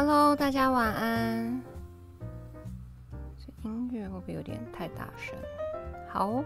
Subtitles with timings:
[0.00, 1.60] Hello，大家晚安。
[3.36, 5.34] 这音乐会不会有点太大声？
[6.08, 6.44] 好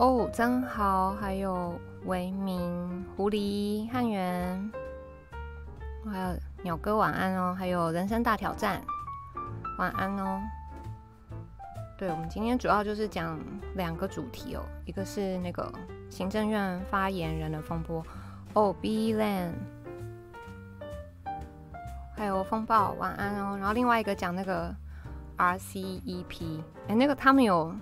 [0.00, 4.72] 哦，真好，还有维明、狐狸、汉元，
[6.04, 8.82] 还有鸟哥晚安哦，还有人生大挑战，
[9.78, 10.42] 晚安哦。
[11.96, 13.38] 对，我们今天主要就是讲
[13.76, 15.72] 两个主题哦，一个是那个
[16.10, 18.04] 行政院发言人的风波
[18.54, 19.52] 哦，B Land。
[22.18, 23.56] 还有风暴，晚安哦。
[23.56, 24.74] 然后另外一个讲那个
[25.36, 27.72] RCEP，哎，那个他们有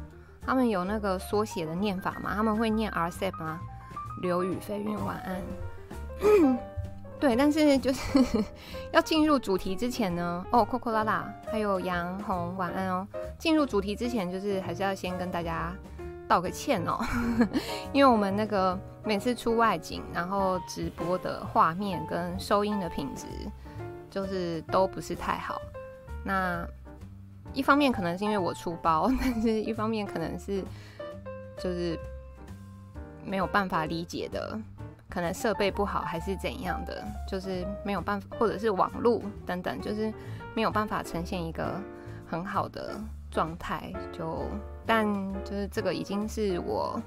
[0.45, 2.33] 他们有那个缩写的念法吗？
[2.35, 3.59] 他们会念 RCEP 吗？
[4.21, 6.59] 刘宇飞韵晚安。
[7.19, 8.45] 对，但是就是
[8.93, 13.09] 要进入主题之前呢，哦，Coco 拉拉，还有杨红晚安哦。
[13.39, 15.73] 进入主题之前，就是还是要先跟大家
[16.29, 16.99] 道个歉哦，
[17.91, 23.27] 因为我们那个每次出外景，然后直播的画面跟收音的品质。
[24.17, 25.61] 就是都不是太好，
[26.25, 26.67] 那
[27.53, 30.65] 一方面可能是因为我出包， 但是一方面可能是
[31.59, 31.99] 就是
[33.27, 34.59] 没有办法理解的，
[35.11, 40.11] 可能设备不好还是怎样的，就是没有办法，或者是网络等等，就是
[40.55, 41.79] 没有办法呈现一个
[42.27, 42.99] 很好的
[43.31, 43.93] 状态。
[44.15, 44.47] 就
[44.87, 45.07] 但
[45.45, 46.99] 就是这个已经是我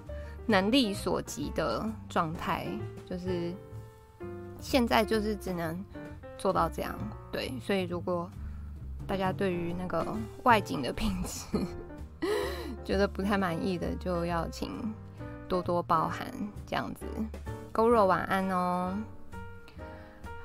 [0.45, 2.67] 能力所及的状态，
[3.03, 3.51] 就是
[4.59, 5.83] 现在就是只能。
[6.39, 6.95] 做到这样，
[7.31, 8.27] 对，所以如果
[9.05, 10.05] 大家对于那个
[10.43, 11.45] 外景的品质
[12.85, 14.71] 觉得不太满意的，就要请
[15.47, 16.25] 多多包涵，
[16.65, 17.05] 这样子。
[17.71, 18.97] 勾肉晚安哦，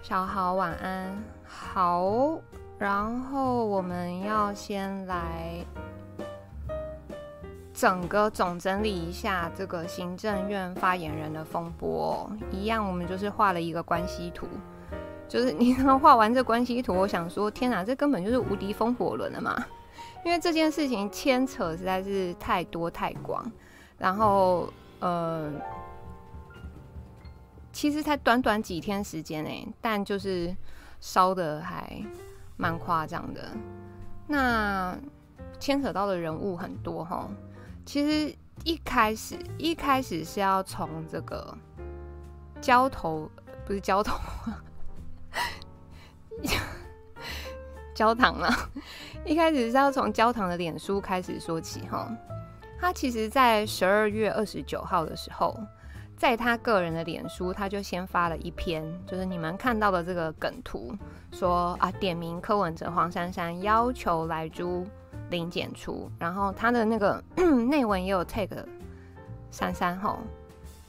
[0.03, 2.39] 小豪晚安，好，
[2.79, 5.65] 然后我们要先来
[7.73, 14.47] 整个总整理一下这个行政院发言人的风波，一样，我们就是画了一个关系图。
[15.29, 19.65] 就是你刚画完这关系图，我想说，天哪，这根本就是无敌风火轮了嘛！
[20.25, 23.51] 因为这件事情牵扯实在是太多太广，
[23.99, 25.53] 然后呃，
[27.73, 30.55] 其实才短短几天时间诶，但就是
[31.01, 32.03] 烧的还
[32.57, 33.51] 蛮夸张的。
[34.27, 34.97] 那
[35.59, 37.29] 牵扯到的人物很多哈，
[37.85, 38.35] 其实
[38.65, 41.57] 一开始一开始是要从这个
[42.61, 43.29] 交头，
[43.67, 44.19] 不是交头。
[47.95, 48.51] 焦糖了，
[49.25, 52.11] 一开始是要从焦糖的脸书开始说起哈。
[52.81, 55.57] 他其实，在十二月二十九号的时候，
[56.17, 60.93] 在他个人的脸书，他就先发了一篇，就是你们看到的这个梗图，
[61.31, 64.85] 说啊，点名柯文哲、黄珊珊要求来猪
[65.31, 67.23] 零检出，然后他的那个
[67.71, 68.67] 内文也有 take
[69.51, 70.19] 珊珊哈，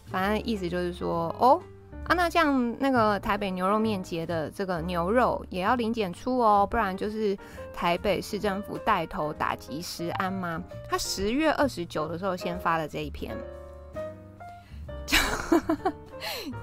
[0.08, 1.62] 反正意思就是说哦。
[2.06, 7.36] 啊，那像那个台北牛肉面节的这个牛肉也要零检出哦，不然就是
[7.74, 10.62] 台北市政府带头打击食安吗？
[10.88, 13.36] 他十月二十九的时候先发的这一篇，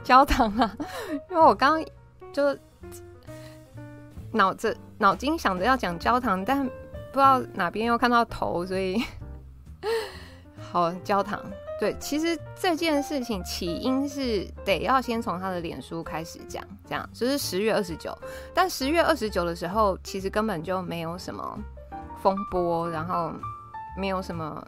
[0.05, 0.77] 焦糖啊，
[1.29, 1.85] 因为我刚刚
[2.33, 2.57] 就
[4.31, 9.03] 脑子脑筋想着要讲焦糖，但不知道哪边又看到头，所以
[10.71, 11.43] 好焦糖。
[11.83, 18.17] 对，其实这件事情起因是得要先从他的脸书开始讲，这样就是十月二十九。
[18.55, 21.59] 但十月二十九的时候，其实根本就没有什么
[22.23, 23.33] 风波，然后
[23.99, 24.65] 没有什么，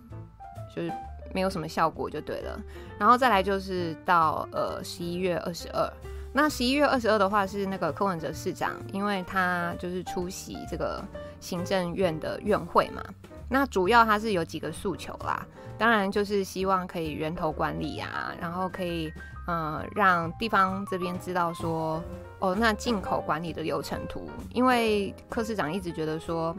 [0.75, 0.93] 就是
[1.33, 2.61] 没有什么效果就对了。
[2.99, 5.89] 然后再来就是到呃十一月二十二，
[6.33, 11.01] 那十一月二十二的话是那个柯文哲市长，因为他就是出席这个
[11.39, 13.01] 行政院的院会嘛。
[13.49, 15.47] 那主要他是有几个诉求啦，
[15.77, 19.13] 当然就是希望可以源头管理啊，然后可以
[19.47, 22.03] 呃让地方这边知道说，
[22.39, 26.55] 哦，那进口管理的流程图，因为柯市长一直觉得说，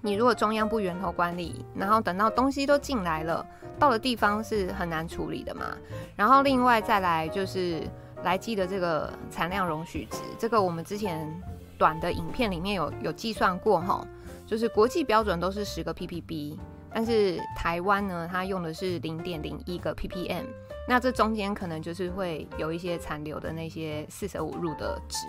[0.00, 3.46] 你如果中央不源头管理，然后等到东西都进来了，
[3.78, 5.76] 到了地方是很难处理的嘛。
[6.16, 7.82] 然后另外再来就是
[8.22, 11.30] 来记得这个产量容许值，这个我们之前
[11.76, 14.06] 短的影片里面有有计算过哈。
[14.46, 16.58] 就是国际标准都是十个 ppb，
[16.94, 20.44] 但是台湾呢，它用的是零点零一个 ppm，
[20.88, 25.26] 那这中间可能就是会有一些残留的那些四舍五入的值，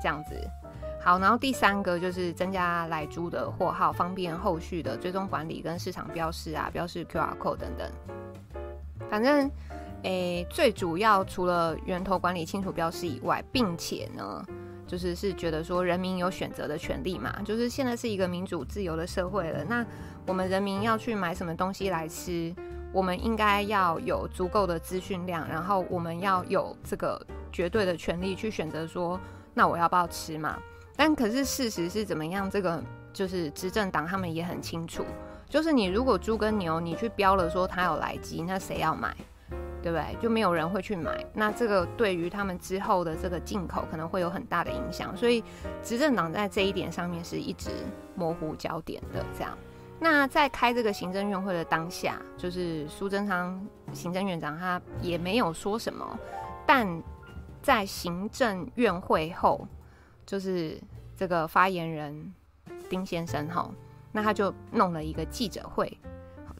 [0.00, 0.40] 这样子。
[1.00, 7.90] 好，然后第三个就是增加来猪的货号，方便后续的追踪管理跟市场标示啊，标示 QR code 等等。
[9.10, 9.50] 反正，
[10.04, 14.46] 诶、最主要除了源头管理清楚标示以外，并且呢。
[14.92, 19.64] 就是是觉得说人民有选择的权利嘛，就是现在是一个民主自由的社会了。
[19.64, 19.82] 那
[20.26, 22.54] 我们人民要去买什么东西来吃，
[22.92, 27.18] 我们应该要有足够的资讯量，然后我们要有这个
[27.50, 29.18] 绝对的权利去选择说，
[29.54, 30.58] 那我要不要吃嘛？
[30.94, 32.50] 但可是事实是怎么样？
[32.50, 32.84] 这个
[33.14, 35.06] 就是执政党他们也很清楚，
[35.48, 39.16] 就是你如果猪跟牛你去标了说它有来鸡，那谁要买？
[39.82, 40.16] 对不对？
[40.22, 41.24] 就没有人会去买。
[41.34, 45.16] 那这个对于他们之后的这个进口可能会有很大的影响。
[45.16, 45.42] 所以
[45.82, 47.70] 执政党在这一点上面是一直
[48.14, 49.24] 模糊焦点的。
[49.36, 49.58] 这样，
[49.98, 53.60] 那在开这个行政院会的当下，就是苏贞昌
[53.92, 56.18] 行政院长他也没有说什么，
[56.66, 57.02] 但
[57.60, 59.66] 在行政院会后，
[60.24, 60.80] 就是
[61.16, 62.32] 这个发言人
[62.88, 63.70] 丁先生哈，
[64.10, 65.96] 那他就弄了一个记者会。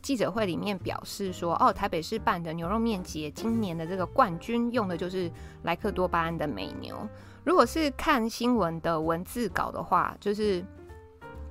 [0.03, 5.31] 记者会里面表示说，哦，台北市办的牛肉面节今年的这个冠军用的就是
[5.63, 7.09] 莱克多巴胺的美牛。
[7.45, 10.65] 如果是看新闻的文字稿的话，就是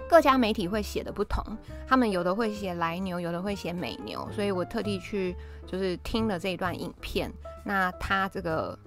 [0.10, 1.42] 各家媒体会写的不同，
[1.88, 5.34] 他们有的会写莱牛，有的会写美牛，所以我特地去
[5.66, 7.32] 就是听了这一段影片。
[7.64, 8.78] 那他这个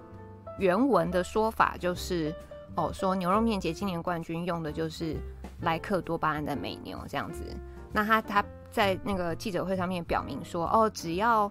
[0.59, 2.31] 原文的说法就是，
[2.75, 5.15] 哦，说牛肉面节今年冠军用的就是
[5.61, 7.41] 莱克多巴胺的美牛这样子。
[7.91, 8.45] 那他他。
[8.75, 11.49] 在那个记者会上面表明说，哦，只要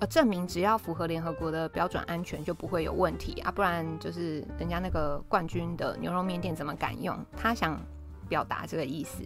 [0.00, 7.16] 呃证明只要符合联合国的标准安全就不会有问题啊，不然就是人家那个冠军的牛肉面店怎么敢用？
[7.36, 7.80] 他想
[8.28, 9.22] 表达这个意思。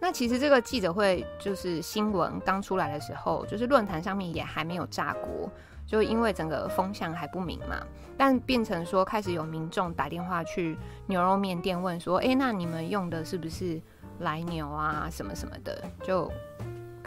[0.00, 5.48] 那其实这个记者会就是新闻刚出来的时候，就是论坛上面也还没有炸锅，
[5.86, 7.86] 就因为整个风向还不明嘛。
[8.18, 10.76] 但变成说开始有民众打电话去
[11.06, 13.80] 牛肉面店问说，哎，那你们用的是不是
[14.18, 15.08] 来牛啊？
[15.08, 16.28] 什么什么的就。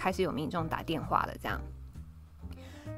[0.03, 1.57] 开始有民众打电话了，这样，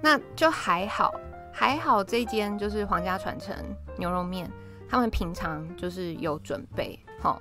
[0.02, 1.14] 那就还好，
[1.54, 3.56] 还好这间就是皇家传承
[3.96, 4.50] 牛肉面，
[4.90, 7.40] 他们平常就是有准备，好，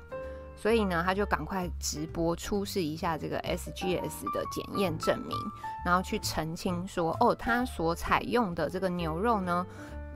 [0.54, 5.34] 所以呢，他就赶快直播出示一下这个 SGS 的检验证明，
[5.82, 9.66] 然后去澄清说，哦，他所采用的这个牛肉呢，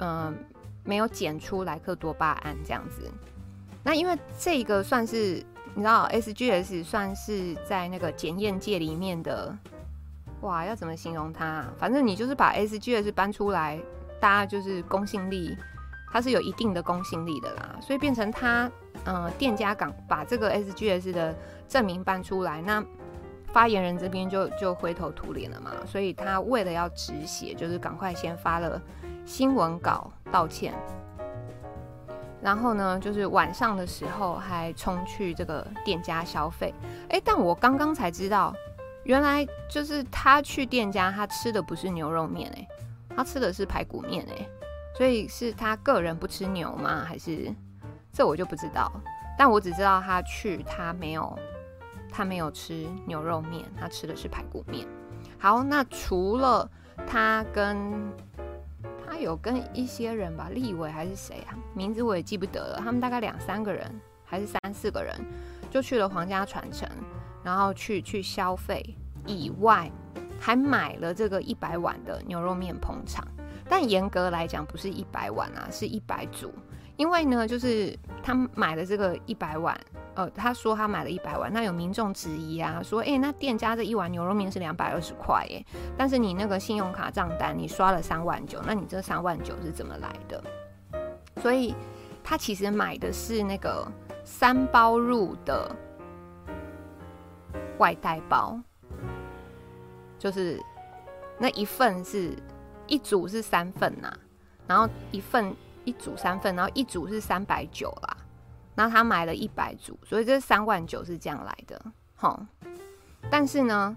[0.01, 0.37] 嗯、
[0.85, 3.11] 没有检出莱克多巴胺这样子。
[3.83, 5.43] 那因为这个算是。
[5.79, 9.57] 你知道 SGS 算是在那个检验界里面的，
[10.41, 11.65] 哇，要怎么形容它？
[11.79, 13.79] 反正你就是把 SGS 搬出来，
[14.19, 15.57] 大家就是公信力，
[16.13, 17.77] 它是有一定的公信力的啦。
[17.81, 18.69] 所以变成它，
[19.05, 21.33] 呃，店家港把这个 SGS 的
[21.69, 22.85] 证明搬出来，那
[23.53, 25.71] 发言人这边就就灰头土脸了嘛。
[25.87, 28.83] 所以他为了要止血，就是赶快先发了
[29.25, 30.75] 新闻稿道歉。
[32.41, 36.73] 然后呢，就是晚上的时候还冲去这个店家消费，
[37.09, 38.55] 哎，但我刚刚才知道，
[39.03, 42.69] 原来就是他去店家，他吃的不是牛肉面，哎，
[43.17, 44.49] 他吃的是排骨面，哎，
[44.97, 47.05] 所以是他个人不吃牛吗？
[47.05, 47.53] 还是
[48.13, 48.91] 这我就不知道，
[49.37, 51.37] 但我只知道他去，他没有，
[52.11, 54.87] 他没有吃牛肉面，他吃的是排骨面。
[55.39, 56.71] 好，那除了
[57.07, 58.13] 他跟。
[59.19, 61.57] 有跟一些人吧，立伟还是谁啊？
[61.75, 62.81] 名字我也记不得了。
[62.83, 63.89] 他们大概两三个人，
[64.25, 65.15] 还是三四个人，
[65.71, 66.89] 就去了皇家传承，
[67.43, 68.97] 然后去去消费
[69.27, 69.91] 以外，
[70.41, 73.27] 还买了这个一百碗的牛肉面捧场。
[73.69, 76.53] 但严格来讲，不是一百碗啊，是一百组。
[76.99, 79.75] 因为呢，就是他买的这个一百碗。
[80.15, 85.65] 呃，他说他买了一百碗，那有民众质疑啊，说，哎、那店家这一碗牛肉面是两百二十块，哎，
[85.97, 90.43] 但是你那个信用卡账单你刷了三万九，那你这三万九是怎么来的？
[91.41, 91.73] 所以
[92.25, 93.87] 他其实买的是那个
[94.25, 95.71] 三包入的
[97.79, 98.61] 外带包，
[100.19, 100.61] 就是
[101.39, 102.37] 那一份是
[102.89, 104.13] 一组是三份呐、
[104.67, 105.55] 然后一份
[105.89, 108.17] 一组三份，然后一组是三百九啦。
[108.75, 111.83] 然后他买了一百组，所以这三万九是这样来的，
[112.21, 112.39] 齁。
[113.31, 113.97] 但是呢，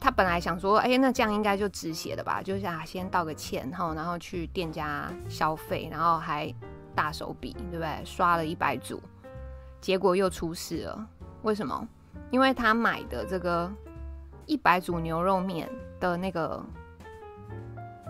[0.00, 2.42] 他本来想说，哎、那这样应该就止血了吧？
[2.42, 6.52] 就是啊，先道个歉，齁，然后去店家消费，然后还
[6.94, 8.02] 大手笔，对不对？
[8.04, 9.00] 刷了一百组，
[9.80, 11.06] 结果又出事了。
[11.42, 11.86] 为什么？
[12.30, 13.70] 因为他买的这个
[14.46, 15.70] 一百组牛肉面
[16.00, 16.60] 的那个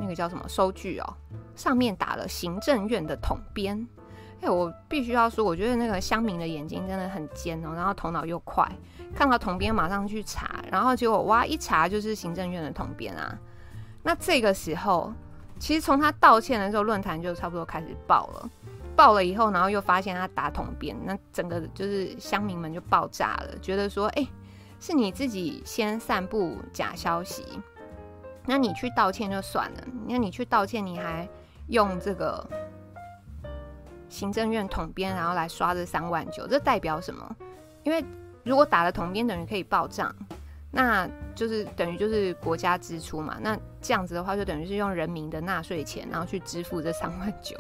[0.01, 1.15] 那个叫什么收据哦，
[1.55, 3.87] 上面打了行政院的统编。
[4.41, 8.71] 哎我必须要说，我觉得那个乡民的眼睛真的很尖哦，然后头脑又快，
[9.15, 13.39] 看到统编马上去查，然后结果哇一查就是行政院的统编啊。
[14.03, 15.11] 那这个时候，
[15.59, 18.51] 其实从他道歉的时候，论坛就差不多开始爆了，
[18.95, 24.29] 爆了以后，然后又发现他打统编，那整个就是乡民们就爆炸了，觉得说，哎，
[24.79, 27.47] 是你自己先散布假消息，
[28.47, 31.29] 那你去道歉就算了，那你去道歉，你还
[31.69, 32.47] 用这个。
[34.07, 37.37] 行政院统编，然后来刷这三万九，这代表什么？
[37.83, 38.05] 因为
[38.45, 40.15] 如果打了统编，等于可以报账，
[40.71, 43.39] 那就是等于就是国家支出嘛。
[43.41, 47.57] 那这样子的话，就等于是用人民的纳税钱，然后去支付这三万九，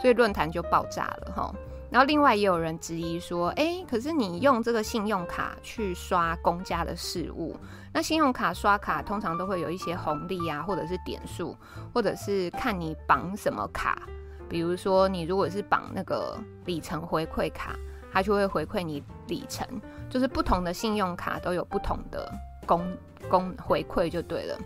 [0.00, 1.54] 所以论坛就爆炸了哈。
[1.90, 7.54] 然后另外也有人质疑说，哎，可是你用这个信用卡去刷公家的事务，
[7.92, 11.56] 那信用卡刷卡通常都会有一些红利啊，或者是点数，
[11.92, 14.02] 或者是看你绑什么卡。
[14.48, 17.76] 比如说你如果是绑那个里程回馈卡，
[18.12, 19.66] 它就会回馈你里程。
[20.10, 22.30] 就是不同的信用卡都有不同的
[22.66, 22.86] 公
[23.30, 24.58] 公回馈就对了。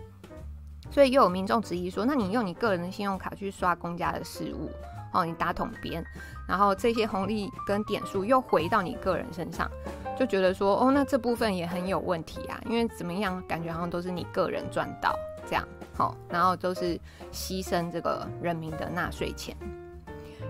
[0.89, 4.69] 所以又有民众质疑说，那你用你个人的信用卡去刷公家的事务，
[5.17, 6.05] 哦，你打统编，
[6.47, 9.67] 然后这些红利跟点数又回到你个人身上，
[10.15, 15.15] 就觉得说，哦，那这部分也很有问题啊，因为怎么样，感觉好像都是你个人赚到
[15.49, 16.99] 这样，好，然后都是
[17.31, 19.57] 牺牲这个人民的纳税钱，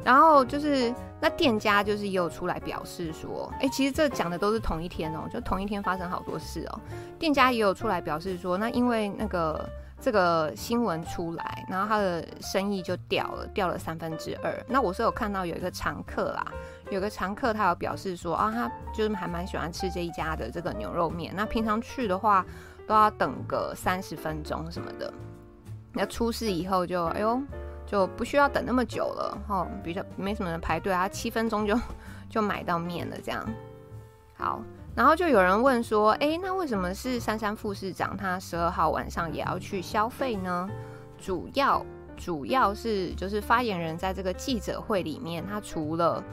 [0.03, 6.79] 然后就是那店家就是也有出来表示说，哎，其实这讲的都是同一天哦，就同一天发生好多事哦，
[7.17, 9.65] 店家也有出来表示说，那因为那个。
[9.99, 14.53] 这个新闻出来，然后他的生意就掉了，掉了三分之二。
[14.67, 16.45] 那我是有看到有一个常客啦，
[16.91, 21.33] 有个常客他有表示说啊，他就是还蛮喜欢吃这一家的这个牛肉面。
[21.35, 22.45] 那平常去的话
[22.87, 25.11] 都要等个三十分钟什么的。
[25.93, 27.41] 那出事以后就哎呦
[27.85, 31.75] 就不需要等那么久了哈，比较没什么人排队啊，七分钟就
[32.29, 33.43] 就买到面了这样。
[34.37, 34.61] 好。
[34.97, 40.67] 然后就有人问说，哎，那为什么是珊珊副市长他十二号晚上也要去消费呢？
[41.19, 41.85] 主要
[42.17, 46.23] 主要是就是发言人在这个记者会里面，他除了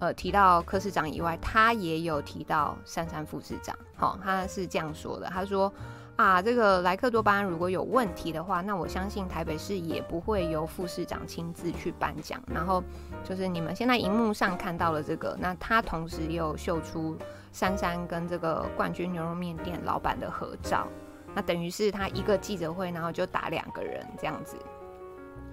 [0.00, 3.74] 呃提到柯市长以外，他也有提到珊珊副市长。
[3.96, 5.72] 好，他是这样说的，他说。
[6.16, 12.40] 啊，这个莱克多巴胺如果有问题的话，那我相信台北市也不会由副市长亲自去颁奖。
[12.46, 12.80] 然后
[13.24, 17.18] 就是你们现在荧幕上看到了这个，那他同时又秀出
[17.54, 20.88] 珊珊跟这个冠军牛肉面店老板的合照，
[21.34, 24.56] 那等于是他一个记者会，然后就打两个人这样子。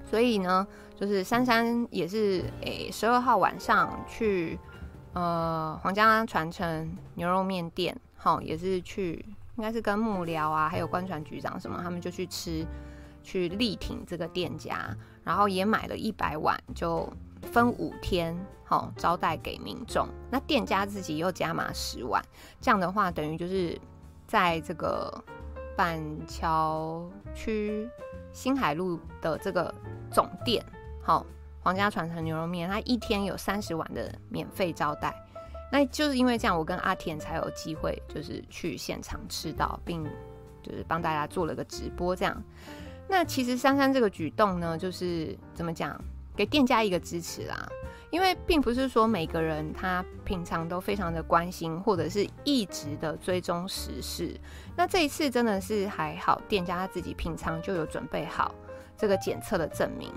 [0.04, 4.58] 所以呢，就是珊珊也是诶，十二号晚上去
[5.14, 9.24] 呃皇家传承牛肉面店，好，也是去。
[9.58, 12.66] 应该是跟幕僚啊，还有官船局长什么，他们就去吃，
[13.22, 14.90] 去力挺这个店家，
[15.24, 17.08] 然后也买了一百碗，就
[17.44, 18.36] 分五天，
[18.72, 20.08] 哦、招待给民众。
[20.30, 22.24] 那店家自己又加码十碗，
[22.60, 23.80] 这样的话，等于就是
[24.26, 25.14] 在这个
[25.76, 27.88] 板桥区
[28.32, 29.74] 新海路的这个
[30.10, 30.66] 总店，
[31.04, 31.26] 好、
[31.62, 35.14] 皇家传承牛肉面，它一天有三十碗的免费招待。
[35.70, 40.04] 那就是因为这样，我跟阿田才有机会，就是去现场吃到，并
[40.64, 42.42] 就是帮大家做了个直播这样。
[43.10, 46.00] 那其实珊珊这个举动呢，就是怎么讲，
[46.38, 47.70] 给店家一个支持啦。
[48.12, 54.40] 因为并不是说每个人他平常都非常的关心，或者是一直的追踪时事。
[54.76, 58.54] 那这一次真的是还好，店家他自己平常就有准备好
[58.98, 60.14] 这个检测的证明。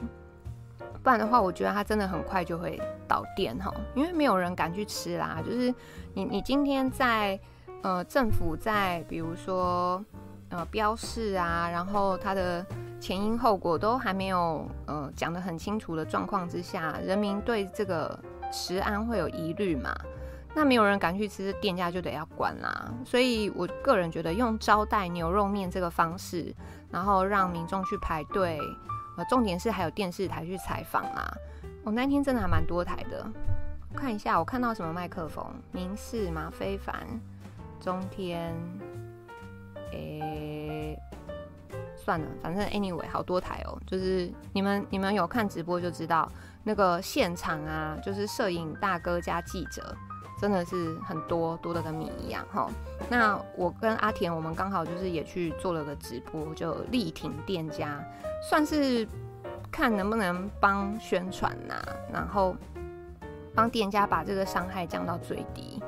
[1.02, 5.42] 不然的话，我觉得他真的很快就会倒店哈，因为没有人敢去吃啦。
[5.46, 5.72] 就是
[6.14, 7.38] 你，你今天在
[7.82, 10.02] 呃政府在比如说
[10.48, 12.64] 呃标示啊，然后他的
[13.04, 18.18] 前因后果都还没有呃讲得很清楚的状况之下，人民对这个
[18.50, 19.94] 食安会有疑虑嘛？
[20.54, 22.90] 那没有人敢去吃，店家就得要管啦。
[23.04, 26.54] 所以我个人觉得用招待牛肉面这个方式，
[26.90, 28.58] 然后让民众去排队。
[29.18, 31.30] 呃，重点是还有电视台去采访啊！
[31.84, 33.26] 我、哦、那天真的还蛮多台的。
[33.94, 35.44] 看一下，我看到什么麦克风？
[35.73, 36.50] 明视吗？
[36.50, 37.06] 非凡、
[37.78, 38.54] 中天，
[39.92, 40.53] 诶、
[42.04, 43.78] 算了，反正 anyway 好多台哦。
[43.87, 46.30] 就是你们你们有看直播就知道，
[46.62, 49.96] 那个现场啊，就是摄影大哥加记者。
[50.37, 52.68] 真的是很多多的跟米一样哈。
[53.08, 58.04] 那我跟阿田，我们刚好就是也去做了个直播，就力挺店家，
[58.50, 59.08] 算是
[59.70, 61.75] 看能不能帮宣传呐、
[62.12, 62.54] 然后
[63.54, 65.80] 帮店家把这个伤害降到最低。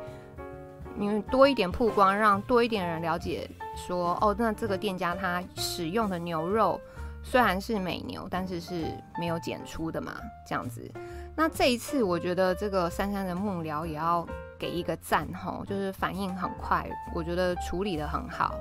[0.98, 6.80] 因为多一点曝光，让多一点人了解说，哦，那这个店家他使用的牛肉
[7.22, 8.86] 虽然是美牛，但是是
[9.18, 10.14] 没有检出的嘛，
[10.46, 10.90] 这样子。
[11.34, 14.26] 那这一次，我觉得这个珊珊的幕僚也要
[14.58, 18.54] 给一个赞吼，就是反应很快，我觉得处理得很好，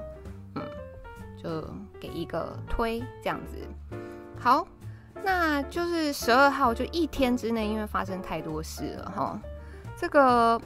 [0.55, 0.63] 嗯，
[1.41, 1.61] 就
[2.01, 3.57] 给一个推这样子。
[4.37, 4.67] 好，
[5.23, 9.39] 那就是十二号就一天之内，因为发生太多事了哈，
[9.97, 10.59] 这个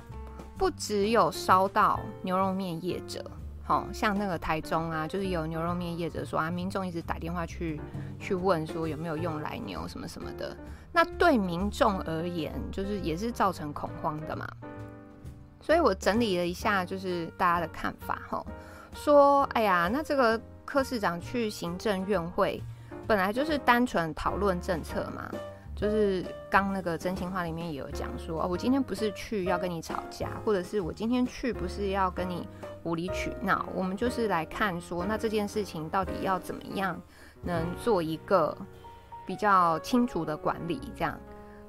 [0.60, 3.24] 不只有烧到牛肉面业者。
[3.68, 7.80] 哦，像那个台中啊，就是有牛肉面业者说啊，民众一直打电话去
[8.20, 10.58] 去问说有没有用来牛什么什么的。
[10.92, 14.46] 那对民众而言，就是也是造成恐慌的嘛。
[15.62, 18.44] 所以我整理了一下，就是大家的看法哈，
[18.94, 22.62] 说哎呀，那这个柯市长去行政院会，
[23.06, 25.30] 本来就是单纯讨论政策嘛，
[25.80, 32.46] 就是刚那个真心话里面也有讲说，哦，我今天不是去要跟你吵架，或者是我今天去不是要跟你
[32.84, 37.02] 无理取闹，我们就是来看说，那这件事情到底要怎么样
[37.44, 38.58] 能做一个
[39.26, 41.18] 比较清楚的管理，这样。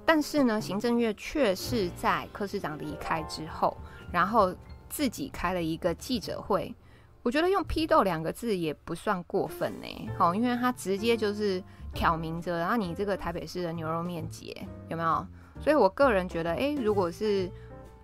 [0.05, 3.77] 但是呢，行政院却是在柯市长离开之后，
[4.11, 4.53] 然后
[4.89, 6.75] 自己开了一个记者会。
[7.23, 9.87] 我觉得用批斗两个字也不算过分呢，
[10.19, 11.63] 好，因为他直接就是
[11.93, 14.57] 挑明着，然后你这个台北市的牛肉面节
[14.89, 15.27] 有没有？
[15.61, 17.51] 所以我个人觉得，哎，如果是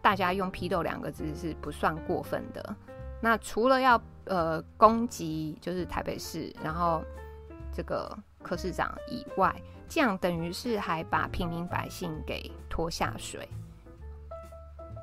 [0.02, 2.76] 大家用批斗两个字是不算过分的。
[3.20, 7.02] 那除了要呃攻击就是台北市，然后
[7.72, 9.54] 这个柯市长以外。
[9.88, 13.48] 这样等于是还把平民百姓给拖下水，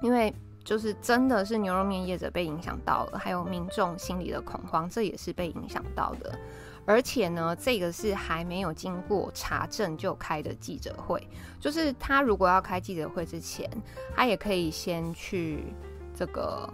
[0.01, 6.37] 因为就是真的是牛肉面业者被影响到了，还有民众心里的恐慌，这也是被影响到的。
[6.85, 11.27] 而且呢，这个是还没有经过查证就开的记者会，
[11.59, 13.69] 就是他如果要开记者会之前，
[14.15, 15.63] 他也可以先去
[16.13, 16.67] 这个，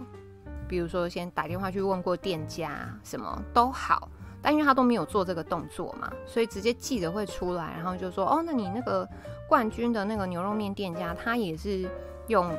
[0.68, 4.08] 比如说先打电话去问过店家，什么都好。
[4.42, 9.06] 但因为他都没有做这个动作嘛，所以直接记者会出来，然后就说：“哦，那你那个
[9.46, 11.86] 冠军的那个牛肉面店家，他也是
[12.28, 12.50] 用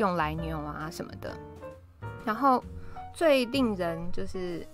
[0.00, 1.36] 用来牛啊什么的。”
[2.24, 2.64] 然后
[3.12, 4.66] 最令人就是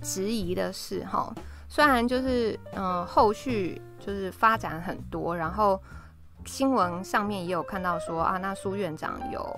[0.00, 1.32] 质疑的是，哈，
[1.68, 5.80] 虽然就是嗯、后续就是发展很多，然后
[6.44, 9.56] 新闻上面也有看到说啊，那苏院长有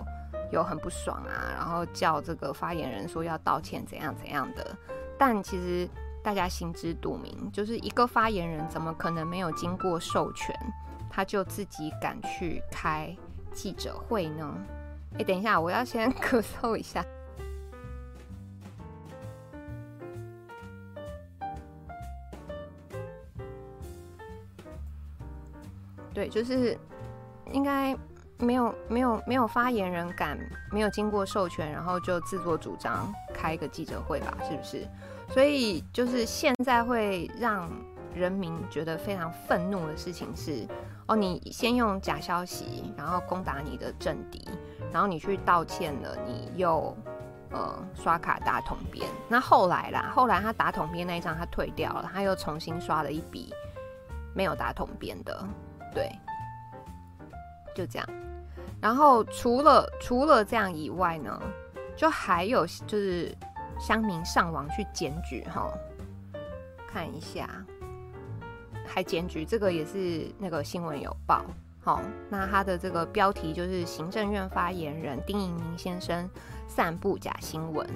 [0.51, 4.77] 有很不爽啊，然后叫这个发言人说要道歉，怎样怎样的。
[5.19, 5.89] 但其实
[6.23, 10.55] 大家心知肚明，就是一个发言人怎么可能没有经过授权，
[11.11, 13.15] 他就自己敢去开
[13.53, 14.53] 记者会呢？
[15.19, 17.05] 哎，等一下，我要先 咳嗽一下。
[26.13, 26.77] 对，就是
[27.53, 27.97] 应该
[28.39, 30.39] 没有没有没有发言人敢
[30.73, 34.37] 没有经过授权，然后就自作主张开一个记者会吧？
[34.49, 34.87] 是不是？
[35.29, 37.71] 所以就是现在会让
[38.13, 40.67] 人民觉得非常愤怒的事情是，
[41.07, 44.45] 哦，你先用假消息，然后攻打你的政敌，
[44.93, 46.97] 然后你去道歉了，你又
[47.53, 53.55] 呃刷卡打统编，那后来啦，后来他打统编那一张他退掉了，他又重新刷了一笔
[54.35, 55.47] 没有打统编的，
[55.95, 56.11] 对，
[57.75, 58.09] 就这样。
[58.81, 61.41] 然后除了除了这样以外呢，
[61.97, 63.35] 就还有就是。
[63.83, 65.73] 乡民上网去检举哈，
[66.87, 67.49] 看一下，
[68.87, 71.43] 还检举这个也是那个新闻有报，
[71.83, 76.29] 好，那他的这个标题就是行政院发言人丁盈明先生
[76.69, 77.89] 散布假新闻，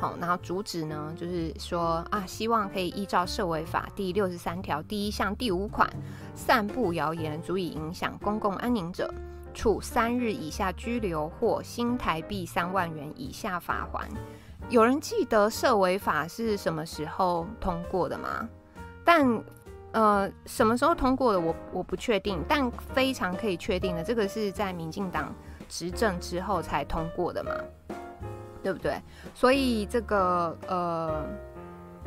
[0.00, 5.88] 好，然后主旨呢就是说啊，希望可以依照社维法第六十三条第一项第五款，
[6.34, 9.12] 散布谣言足以影响公共安宁者，
[9.52, 14.08] 处三日以下拘留或新台币三万元以下罚锾。
[14.70, 18.48] 有人记得社维法是什么时候通过的吗？
[19.04, 19.42] 但
[19.92, 25.34] 呃，什么时候通过的我我不确定，但非常可以确定的，这个是在民进党
[25.68, 27.50] 执政之后才通过的嘛，
[28.62, 29.00] 对不对？
[29.34, 31.24] 所以这个呃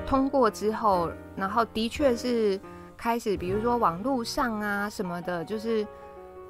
[0.05, 2.59] 通过之后，然后的确是
[2.97, 5.85] 开始，比如说网络上啊什么的，就是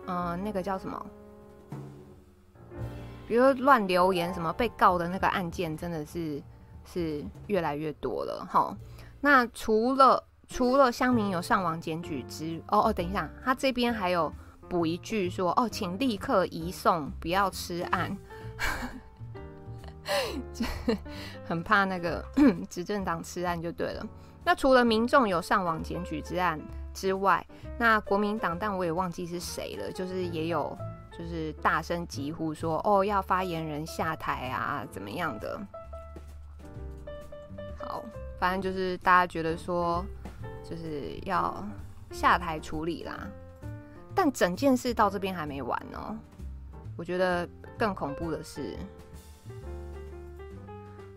[0.07, 1.05] 嗯、那个叫什么？
[3.27, 6.43] 比如乱留言什么被告的那个案件，真的是
[6.85, 8.75] 是越来越多了哈。
[9.21, 14.31] 那除了除了乡民有上网检举之哦哦，等一下，他这边还有
[14.69, 18.15] 补一句说哦，请立刻移送，不要吃案，
[21.45, 22.23] 很怕那个
[22.69, 24.05] 执政党吃案就对了。
[24.43, 26.59] 那除了民众有上网检举之案
[26.93, 27.45] 之外，
[27.77, 30.77] 那国民党，但我也忘记是谁了，就是也有。
[31.15, 35.61] 就是大声疾呼说：“哦，要发言人下台啊，怎么样的？”
[37.77, 38.03] 好，
[38.39, 40.03] 反正就是大家觉得说，
[40.67, 41.63] 就是要
[42.09, 43.27] 下台处理啦。
[44.15, 46.17] 但整件事到这边还没完哦。
[46.97, 48.75] 我觉得更恐怖的是，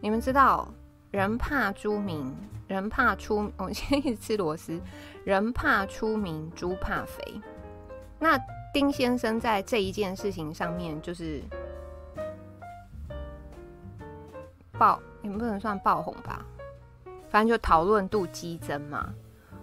[0.07, 0.69] 你们知道，
[1.11, 2.33] 人怕猪鸣，
[2.69, 4.81] 人怕出， 我先一直吃螺丝，
[5.25, 7.41] 人怕出名，猪怕肥。
[8.21, 8.41] 那。
[8.73, 11.41] 丁先生在这一件事情上面就是
[14.79, 16.45] 爆，也不能算爆红吧，
[17.31, 19.13] 反正就讨论度激增嘛。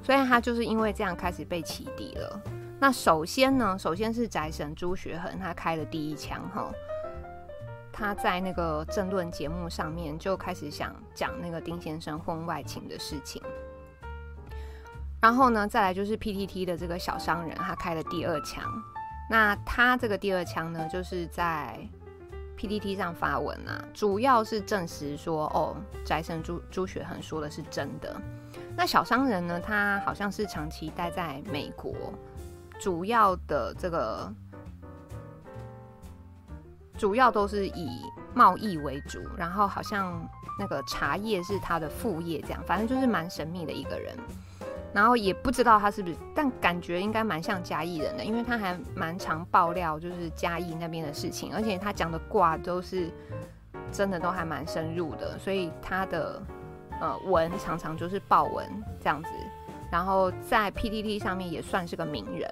[0.01, 2.41] 所以他就是因为这样开始被起底了。
[2.79, 6.69] 那首先呢，首先是宅神朱学恒，他开了第一枪哈。
[7.93, 13.41] 他在那个政论节目上面就开始想讲那个丁先生婚外情的事情。
[15.21, 18.63] 然后呢，再来就是 PTT 的这个小商人，他开了第二枪。
[19.29, 21.79] 那他这个第二枪呢，就是在
[22.58, 28.19] PTT 上发文啊，主要是证实说，哦，宅神朱朱学恒说的是真的。
[28.75, 31.93] 那小商人呢，他好像是长期待在美国，
[32.82, 34.29] 主要的这个
[36.97, 38.01] 主要都是以
[38.34, 40.27] 贸易为主，然后好像
[40.60, 44.15] 那个茶叶是他的副业，这样，反正就是蛮神秘的一个人。
[44.93, 53.10] 然后也不知道他是不是，但感觉应该蛮像嘉义人的，因为他还蛮常爆料，就是嘉义那边的事情，而且他讲的卦都是
[53.91, 56.39] 真的，都还蛮深入的，所以他的
[57.01, 58.69] 呃文常常就是爆文
[59.01, 59.29] 这样子，
[59.91, 62.47] 然后在 PTT 上面也算是个名人。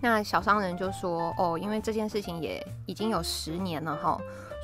[0.00, 4.18] 那小商人就说哦，因为这件事情也已经有十年了哈，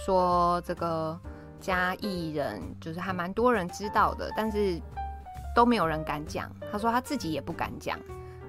[0.04, 1.18] 说这个
[1.60, 4.80] 嘉义人就是还蛮多人知道的，但是。
[5.52, 7.98] 都没有人敢讲，他说他自己也不敢讲，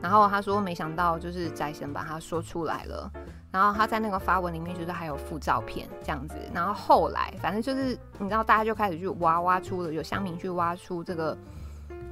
[0.04, 3.12] 然后他说没想到就是宅神把他说出来了，
[3.50, 11.36] 然后他在那个发文里面就是还有附照片这样子，然后后来反正就是你知道大家就开始去挖挖出了有乡民去挖出这个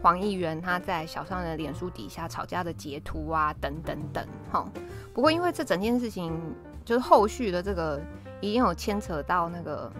[0.01, 4.67] 黄议员他在小商人的脸书底下吵架的截图啊等等等，哈，
[5.13, 6.39] 不过因为这整件事情
[6.83, 8.01] 就是后续的这个
[8.41, 9.91] 已经有牵扯到那个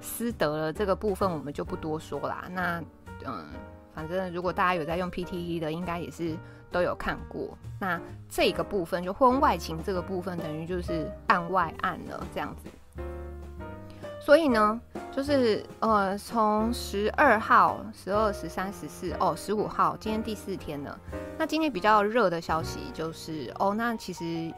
[0.00, 2.82] 私德了这个部分，我们就不多说啦，那
[3.24, 3.46] 嗯。
[3.94, 6.36] 反正如果大家有在用 PTT 的，应该也是
[6.70, 7.58] 都有看过。
[7.80, 13.02] 那这个部分就婚外情这个部分，等于就是案外案了，这样子。
[14.28, 14.78] 所以呢，
[15.10, 21.00] 就是呃，从十二号、十二、十三、十四，哦，十五号，今天第四天了。
[21.38, 24.52] 那今天比较热的消息就是，哦，那其实，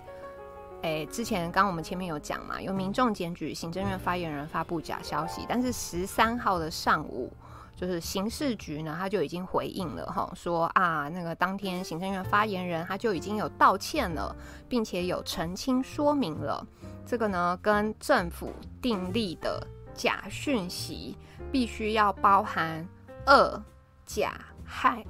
[0.83, 7.33] 诶，之前刚我们前面有讲嘛，有民众检举行政院发言人发布假消息，但是十三号的上午。
[7.81, 14.37] 就是刑事局呢，他就已经回应了哈，说啊，那个当天行政院发言人他就已经有道歉了，
[14.69, 16.63] 并且有澄清说明了，
[17.07, 21.17] 这个呢跟政府订立的假讯息
[21.51, 22.87] 必须要包含
[23.27, 23.65] 恶、
[24.05, 25.03] 假、害、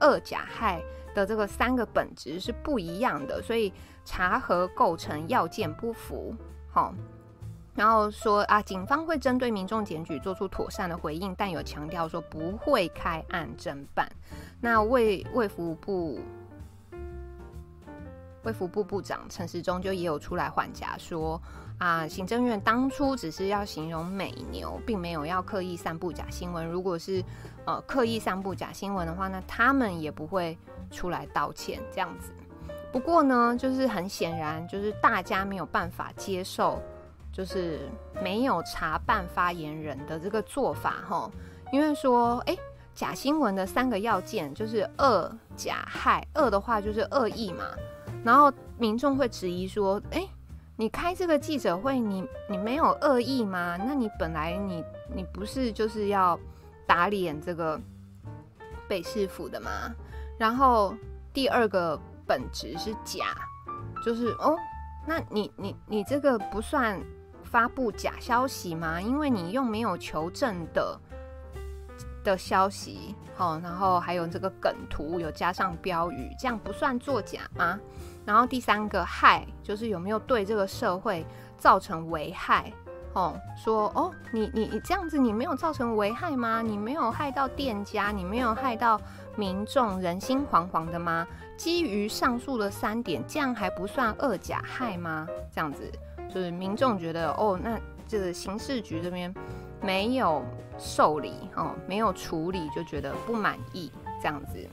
[0.00, 0.80] 恶、假、害
[1.16, 3.72] 的这个三个本质是不一样的，所以
[4.04, 6.32] 查核构成要件不符，
[6.70, 6.94] 好。
[7.80, 14.06] 然后说啊，警方会针对民众检举做出妥善的回应，但有强调说不会开案侦办。
[14.60, 16.20] 那卫卫福部
[18.42, 21.40] 卫福部部长陈时中就也有出来缓颊说
[21.78, 26.66] 啊，行政院当初只是要形容美牛，并没有要刻意散布假新闻。
[26.66, 27.24] 如果是
[27.64, 30.54] 呃刻意散布假新闻的话，那他们也不会
[30.90, 32.30] 出来道歉这样子。
[32.92, 36.78] 不过呢，就是很显然，就是大家没有办法接受。
[37.40, 37.78] 就是
[38.22, 41.30] 没有查办发言人的这个做法哈，
[41.72, 42.54] 因为说，哎，
[42.94, 46.22] 假新闻的三个要件就是恶、假、害。
[46.34, 47.64] 恶的话就是恶意嘛，
[48.22, 50.28] 然后民众会质疑说，哎，
[50.76, 53.78] 你开这个记者会，你你没有恶意吗？
[53.78, 56.38] 那你本来你你不是就是要
[56.86, 57.80] 打脸这个
[58.86, 59.70] 北市府的吗？
[60.36, 60.94] 然后
[61.32, 63.34] 第二个本质是假，
[64.04, 64.54] 就是哦，
[65.06, 67.00] 那你你你这个不算。
[67.50, 69.00] 发布假消息吗？
[69.00, 70.98] 因为你用没有求证的
[72.22, 77.78] 的消息，好，然后还有这个梗图有加上标语，这样不算作假吗？
[78.24, 81.26] 然后第三个害就是有没有对这个社会
[81.58, 82.72] 造成危害？
[83.14, 86.62] 哦，说哦，你你你这样子你没有造成危害吗？
[86.62, 89.00] 你没有害到店家，你没有害到
[89.34, 91.26] 民众人心惶惶的吗？
[91.56, 95.26] 基于上述的三点，这样还不算恶假害吗？
[95.52, 95.90] 这样子。
[96.32, 99.32] 就是民众觉得哦，那这个刑事局这边
[99.82, 100.44] 没有
[100.78, 103.90] 受理哦，没有处理，就觉得不满意
[104.22, 104.66] 这样子。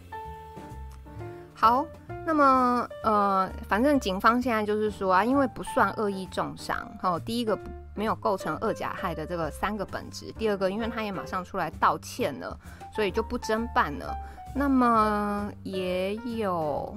[1.53, 1.83] 好，
[2.25, 7.57] 那么呃，反正警方现在就是说啊，因为不算恶意重伤，哦，第一个
[7.95, 12.55] 没有构成恶甲害的这个三个本质，第二个因为他也马上出来道歉了，
[12.95, 14.15] 所以就不侦办了。
[14.55, 16.95] 那么也有。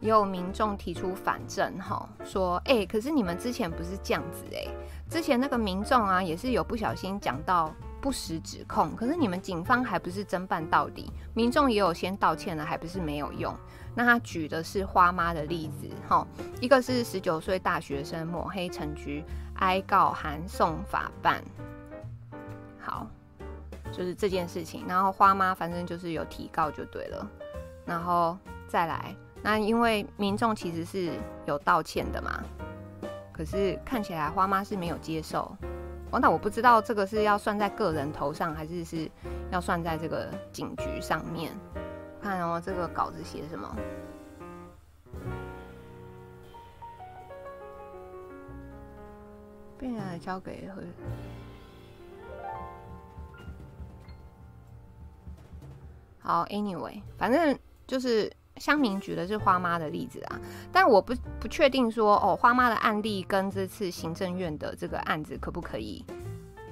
[0.00, 4.66] 也有民众提出反证，哈，说，哎、可是你们之前不是这样子，哎，
[5.10, 13.52] 之前那个民众啊，也是有不小心讲到不实指控，可是你们警方还不是侦办到底，民众也有先道歉了，还不是没有用。
[13.94, 16.24] 那他举的是花妈的例子，哈，
[16.60, 19.24] 一个是十九岁大学生抹黑陈菊，
[19.56, 21.42] 哀告函送法办，
[22.78, 23.04] 好，
[23.90, 27.28] 就是这件事情，然后花妈反正就是有提告就对了，
[27.84, 29.12] 然后再来。
[29.42, 31.12] 那因为民众其实是
[31.46, 32.42] 有道歉的嘛，
[33.32, 35.56] 可是看起来花妈是没有接受。
[36.10, 39.10] 哦，那我不知道这个是要算在个人头上，还是是
[39.50, 41.52] 要算在这个警局上面。
[42.22, 43.76] 看哦，这个稿子写什么？
[49.78, 50.82] 被人交给和
[56.18, 60.40] 好，Anyway，反正就是乡民举的是花妈的例子啊，
[60.72, 66.04] 但我不不确定说哦，花妈的案例跟这次行政院的这个案子可不可以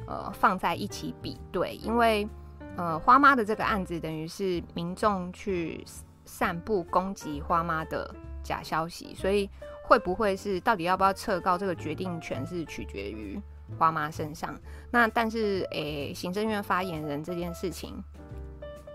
[0.06, 1.74] 呃放在一起比对？
[1.76, 2.28] 因为
[2.76, 5.84] 呃花妈的这个案子等于是民众去
[6.24, 9.48] 散布攻击花妈的假消息，所以。
[9.88, 11.56] 会不会是到底要不要撤告？
[11.56, 13.40] 这个决定权是取决于
[13.78, 14.52] 花妈身上。
[14.90, 17.94] 那但是，诶、行政院发言人这件事情，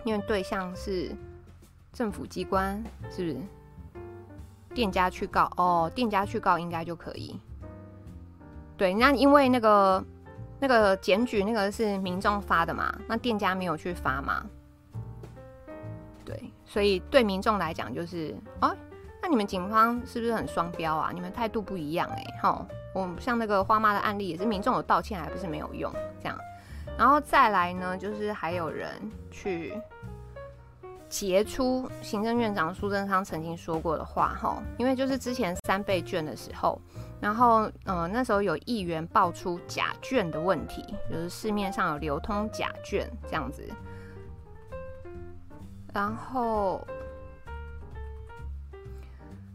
[0.04, 1.16] 因为对象是
[1.92, 3.38] 政府机关，是不是？
[4.74, 7.40] 店家去告哦，店家去告应该就可以。
[8.78, 10.04] 对，那因为那个
[10.60, 14.46] 那个检举那个是民众发的嘛，那店家没有去发嘛。
[16.24, 18.76] 对，所以对民众来讲就是哦。
[19.24, 21.12] 那你们警方是不是很双标啊？
[21.14, 26.36] 你们态度不一样哎、欸，吼，我像那个花妈的案例也是民众有道歉，还不是没有用这样。
[26.98, 28.90] 然后再来呢，就是还有人
[29.30, 29.80] 去
[31.12, 36.82] 截出行政院长苏贞昌曾经说过的话，吼，因为就是之前三倍券的时候，
[37.20, 43.62] 然后嗯、那时候有议员爆出假券的问题，就是市面上有流通假券这样子，
[45.94, 46.82] 然后。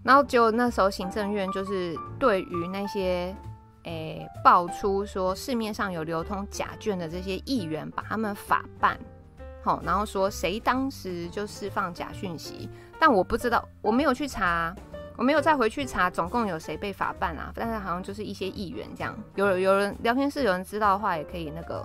[0.04, 3.34] 然后就那时候行政院就是对于那些
[3.82, 8.96] 诶、爆出说市面上有流通假券的这些议员，把他们法办，
[9.84, 14.74] 然后说谁当时就释放假讯息，但我不知道，我没有去查，
[15.16, 21.84] 我没有再回去查总共有谁被法办啊，但是好像就是一些议员这样，有有人聊天室有人知道的话，也可以那个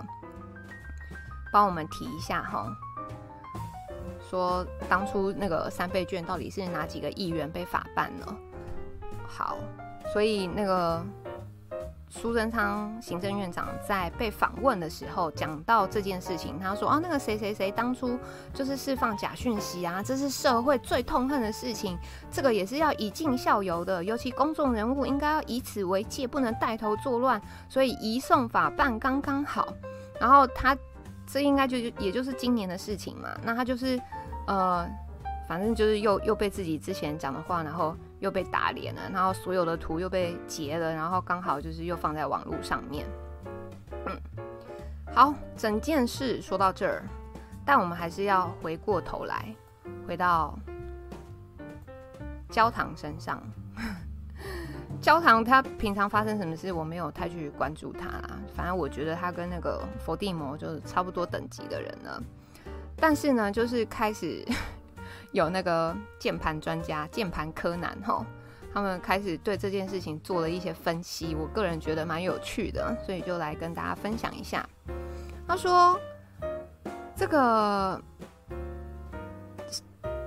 [1.52, 2.66] 帮我们提一下哈。
[4.30, 8.36] 说当初那个三倍券到底是哪几个议员被法办了？
[9.26, 9.58] 好，
[10.12, 11.04] 所以那个
[12.14, 18.18] 苏贞昌行政院长在被访问的时候讲到这件事情，他说：“啊，那个谁谁谁当初
[18.52, 21.98] 就是释放假讯息啊，这是社会最痛恨的事情，
[22.30, 29.72] 这个也是要以儆效尤的，尤其公众人物应该要以此为戒，不能带头作乱，所以移送法办刚刚好。
[30.20, 30.76] 然后他
[31.26, 33.98] 这应该就也就是今年的事情嘛，那他就是。”
[34.44, 34.84] 呃，
[35.46, 43.04] 反正就是又又被自己之前讲的话，然后又被打脸了，然后所有的图又被截了，然后刚好就是又放在网络上面。
[44.06, 44.16] 嗯，
[45.12, 47.02] 好，整件事说到这儿，
[47.66, 49.52] 但我们还是要回过头来，
[50.06, 50.56] 回到
[52.48, 53.42] 焦糖身上。
[55.02, 58.38] 焦糖他平常发生什么事，我没有太去关注他啦。
[58.54, 62.22] 反正我觉得他跟那个佛地魔就是差不多等级的人了。
[62.94, 64.46] 但是呢，就是开始
[65.32, 68.24] 有那个键盘专家、键盘柯南哈，
[68.72, 74.68] 他们开始对这件事情做了一些分析，我个人觉得蛮有趣的，所以就来跟大家分享一下。
[75.48, 75.98] 他说，
[77.16, 78.00] 这个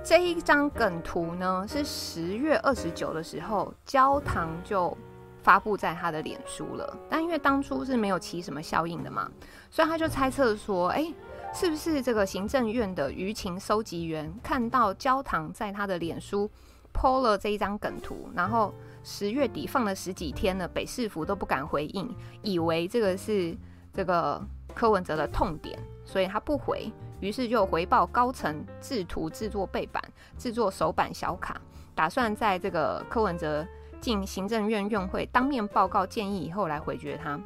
[0.02, 4.96] 这一张梗图呢，是十月二十九的时候，焦糖就
[5.42, 9.30] 发布在他的脸书了，但因为当初是没有起什么效应的嘛，
[9.70, 11.14] 所以他就猜测说，哎。
[11.58, 16.50] 是不是这个行政院的舆情收集员看到焦糖在他的脸书
[16.92, 23.56] po 了这一张梗图，然后十月底放了十几天了，北市府都不敢回应，以为这个是
[23.90, 24.38] 这个
[24.74, 30.02] 柯文哲的痛点，所以他不回，于是就回报高层制图制作背板、
[30.36, 31.58] 制作手板小卡，
[31.94, 33.66] 打算在这个柯文哲
[33.98, 37.40] 进行政院院会当面报告建议以后来回绝他。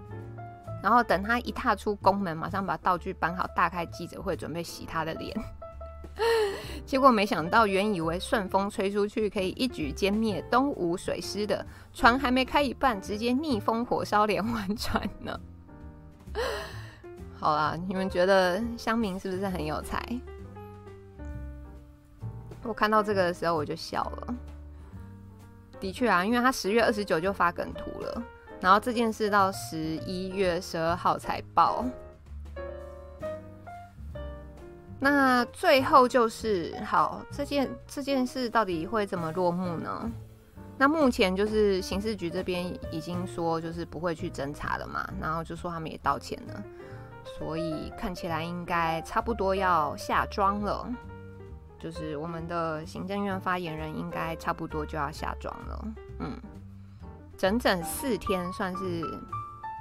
[0.82, 5.36] 然后等他一踏出宫门，马上把道具搬好，大开记者会，准备洗他的脸。
[6.84, 15.40] 结果没想到，原以为顺风吹出去可以一举歼灭东吴水师的船，还没开一半，直接逆风火烧连环船呢。
[17.38, 20.02] 好啦，你们觉得乡民是不是很有才？
[22.62, 24.34] 我看到这个的时候我就笑了。
[25.78, 28.22] 的确啊，因为他十月二十九就发梗图了。
[28.60, 31.82] 然后这件事到十一月十二号才报，
[34.98, 40.10] 那最后就是好，这件这件事到底会怎么落幕呢？
[40.76, 46.62] 那目前就是刑事局这边已经说就是不会去侦查了嘛，然后就说他们也道歉了，
[47.38, 50.86] 所以看起来应该差不多要下庄了，
[51.78, 55.84] 就是我们的行政院发言人应该差不多就要下庄了，
[56.18, 56.38] 嗯。
[57.40, 59.02] 整整四天，算是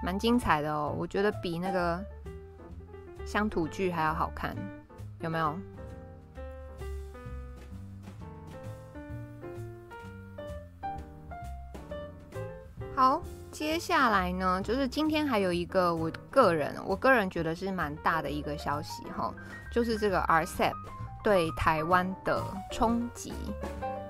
[0.01, 0.95] 蛮精彩的哦。
[0.97, 2.01] 我觉得比那个
[3.25, 4.55] 乡土剧还要好看。
[5.19, 5.59] 有没有？
[12.95, 19.33] 好，接下来呢，就是今天还有一个我个人，我个人觉得是蛮大的一个消息哈，
[19.69, 20.73] 就是这个 RCEP
[21.21, 22.41] 对台湾的
[22.71, 23.33] 冲击。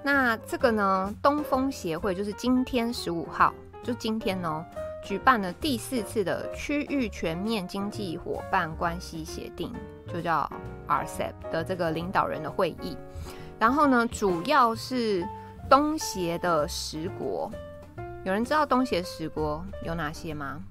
[0.02, 4.66] 那这个呢，东风协会就是今天十五号，就今天呢，
[5.04, 9.74] 举办了第四次的区域全面经济伙伴关系协定，
[10.12, 10.50] 就叫
[10.88, 12.98] RCEP 的这个领导人的会议。
[13.60, 15.28] 然后呢，主要是
[15.70, 17.52] 东协的十国。
[18.24, 20.62] 有人知道东协十国有哪些吗？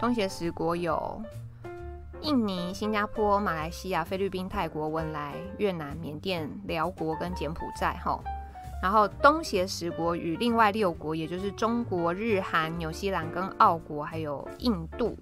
[0.00, 1.20] 东协十国有
[2.20, 7.98] 印尼、新加坡、马来西亚、菲律宾、泰国、文莱、越南、缅甸、寮国跟柬埔寨。
[8.04, 8.20] 哈，
[8.82, 15.16] 然后东协十国与另外六国，也就是中国、日韩、纽西兰跟澳国，还有印度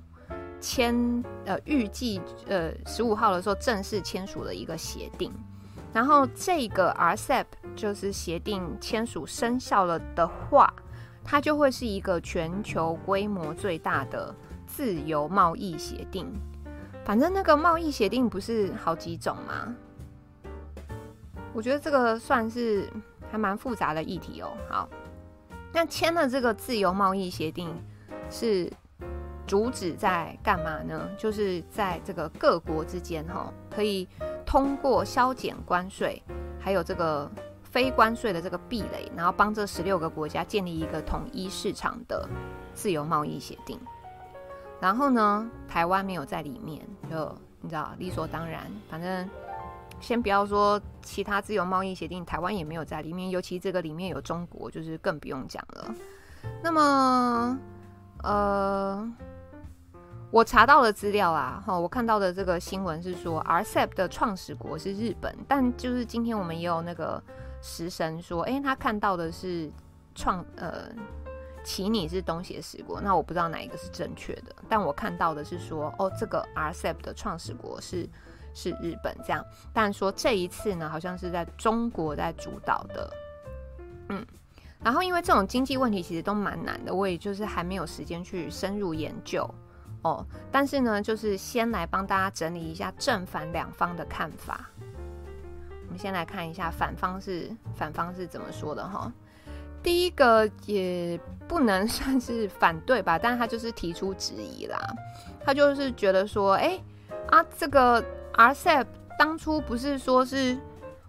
[0.61, 5.33] 签呃，预计呃十五号的时候正式签署了一个协定。
[5.93, 10.73] 然后这个 RCEP 就是协定签署生效了的话。
[11.29, 14.33] 它就会是一个全球规模最大的
[14.65, 16.33] 自由贸易协定。
[17.07, 19.73] 反正那个贸易协定不是好几种吗？
[21.55, 22.91] 我觉得这个算是
[23.31, 24.53] 还蛮复杂的议题哦。
[24.69, 24.89] 好，
[25.73, 27.73] 那签了这个自由贸易协定
[28.29, 28.69] 是
[29.47, 31.09] 主旨在干嘛呢？
[31.17, 34.09] 就是在这个各国之间哈，可以
[34.45, 36.21] 通过削减关税，
[36.59, 37.31] 还有这个。
[37.63, 42.27] 非关税的这个壁垒，然后帮这十六个国家建立一个统一市场的
[42.73, 43.79] 自由贸易协定。
[44.81, 48.63] 然后呢，台湾没有在里面，就你知道理所当然。
[48.89, 49.29] 反正
[50.01, 53.31] 先不要说其他自由贸易协定，台湾也没有在里面。
[53.31, 55.95] 尤其这个里面有中国，就是更不用讲了。
[56.63, 57.59] 那么，
[58.23, 59.13] 呃，
[60.31, 67.23] 我查到的资料啊，哈，我看到的这个新闻是说，RCEP 的创始国是日本，但就是今天我们也有那个。
[67.63, 69.69] 食神说：“哎、他看到的是
[70.15, 70.89] 创呃，
[71.67, 78.09] 奇尼是东邪十国，那我不知道哪一个是正确的，但我看到的是说，哦，这个 RCEP 的创始国是
[78.55, 83.13] 是日本这样，但说这一次呢，好像是在中国在主导的，
[84.11, 84.25] 嗯，
[84.81, 89.53] 然后因为这种经济问题其实都蛮难的，我也就是还没有时间去深入研究
[90.03, 94.71] 哦，但是呢，就是先来帮大家整理一下正反两方的看法。”
[95.87, 99.13] 我们先来看一下反方是反方是怎么说的哈。
[99.83, 101.19] 第一个也
[101.49, 104.79] 不能算是反对吧，但他就是提出质疑啦。
[105.45, 106.79] 他就是觉得说，哎、
[107.29, 108.03] 啊，这个
[108.35, 108.87] RCEP
[109.19, 110.59] 当初不是说是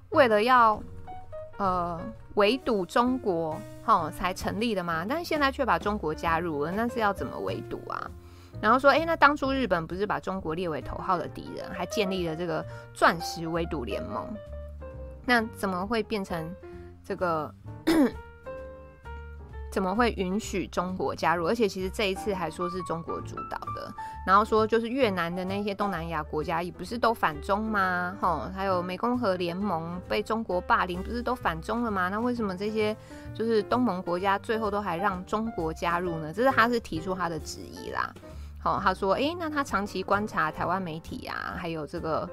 [0.10, 0.82] 为了要
[1.58, 2.00] 呃
[2.36, 5.06] 围堵中国哈才成立的吗？
[5.08, 8.10] 但是现在却把中国加入了，那是要怎么围堵啊？
[8.62, 14.28] 然后说，哎、那当初日本不是把中国列为头号的敌人，还建立了这个钻石围堵联盟？
[15.26, 16.54] 那怎么会变成
[17.04, 17.54] 这个？
[19.77, 21.45] 怎么会允许中国加入？
[21.45, 23.93] 而且其实这一次还说是中国主导的，
[24.25, 28.17] 然后说就是越南的那些东南亚国家也不是都反中吗？
[28.19, 32.10] 吼，还有湄公河联盟被中国霸凌，不是都反中了吗？
[32.10, 32.97] 那为什么这些
[33.35, 36.33] 就是东盟国家最后都还让中国加入呢？
[36.33, 38.12] 这是他是提出他的质疑啦。
[38.58, 42.27] 好，他说，诶，那他长期观察台湾媒体啊，还有这个。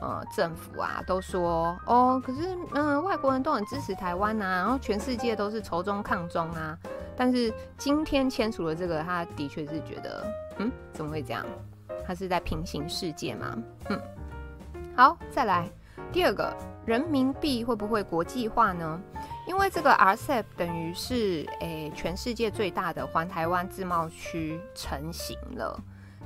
[0.00, 6.78] 呃，政府啊都说哦，可是嗯、外国人都很支持台湾呐、啊，然后全世界都是仇中抗中啊。
[7.16, 10.24] 但是今天签署了这个，他的确是觉得，
[10.58, 11.44] 嗯，怎么会这样？
[12.06, 13.58] 他是在平行世界吗？
[13.90, 14.00] 嗯，
[14.96, 15.68] 好，再来
[16.12, 19.00] 第二个，人民币会不会国际化呢？
[19.48, 25.80] 因为这个 RCEP 等于是诶、全世界最大的环台湾自贸区成型了，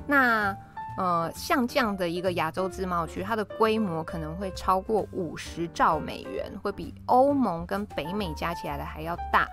[0.05, 0.55] 那。
[0.95, 9.47] 呃，像这样的一个亚洲自贸区，它的规模可能会超过五十兆美元，会比欧盟跟北美加起来的还要大。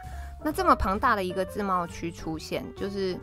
[0.45, 3.18] 那这么庞大的一个自贸区出现，就是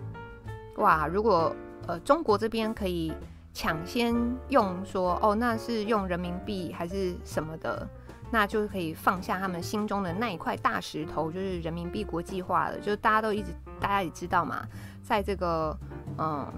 [0.78, 1.56] 哇，如果
[1.86, 3.14] 呃中国这边可以
[3.54, 4.16] 抢先
[4.50, 7.88] 用说哦，那是用人民币还是什么的，
[8.32, 12.80] 那就可以放下他们心中的那一块大石头，就是人民币国际化了。
[12.80, 14.68] 就是大家都一直大家也知道嘛，
[15.04, 15.78] 在这个
[16.18, 16.52] 嗯。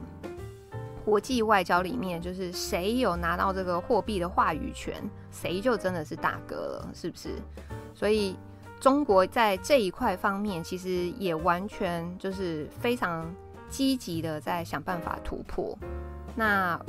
[1.06, 4.96] 国际外交里面，就是谁有拿到这个货币的话语权，
[5.32, 7.30] 谁就真的是大哥了，是不是？
[7.94, 8.36] 所以
[8.80, 13.30] 中国在这一块方面，其实也完全就是非常
[13.70, 15.78] 积极的在想办法突破。
[16.36, 16.80] 那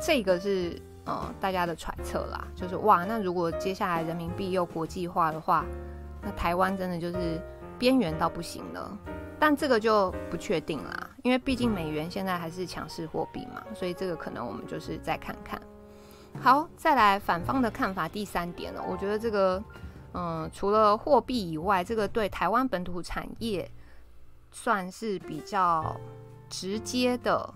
[0.00, 5.64] 这个是呃大家的揣测啦，就是哇，那如果接下来人民币又国际化的话，
[6.22, 7.40] 那台湾真的就是
[7.78, 8.98] 边缘到不行了。
[9.40, 15.60] 但这个就不确定啦，因为毕竟美元现在还是强势货币嘛，所以这个可能我们就是再看看。
[16.40, 18.80] 好，再来反方的看法，第三点呢。
[18.86, 19.60] 我觉得这个，
[20.12, 23.68] 嗯，除了货币以外，这个对台湾本土产业
[24.52, 25.98] 算是比较
[26.48, 27.52] 直接的、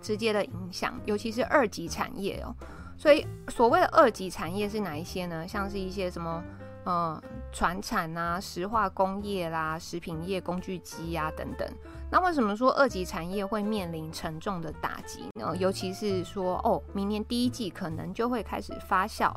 [0.00, 2.54] 直接的影响，尤其是二级产业哦。
[2.98, 5.46] 所以，所谓的二级产业是哪一些呢？
[5.48, 6.42] 像是一些什么，
[6.86, 7.20] 嗯，
[7.52, 11.68] 船产啊、石化工业啦、食品业、工具机啊等等。
[12.10, 15.54] 那为什么说二级产业会面临沉重的打击呢？
[15.58, 19.32] 尤其是说，哦，明年第一季可能就会开始发酵。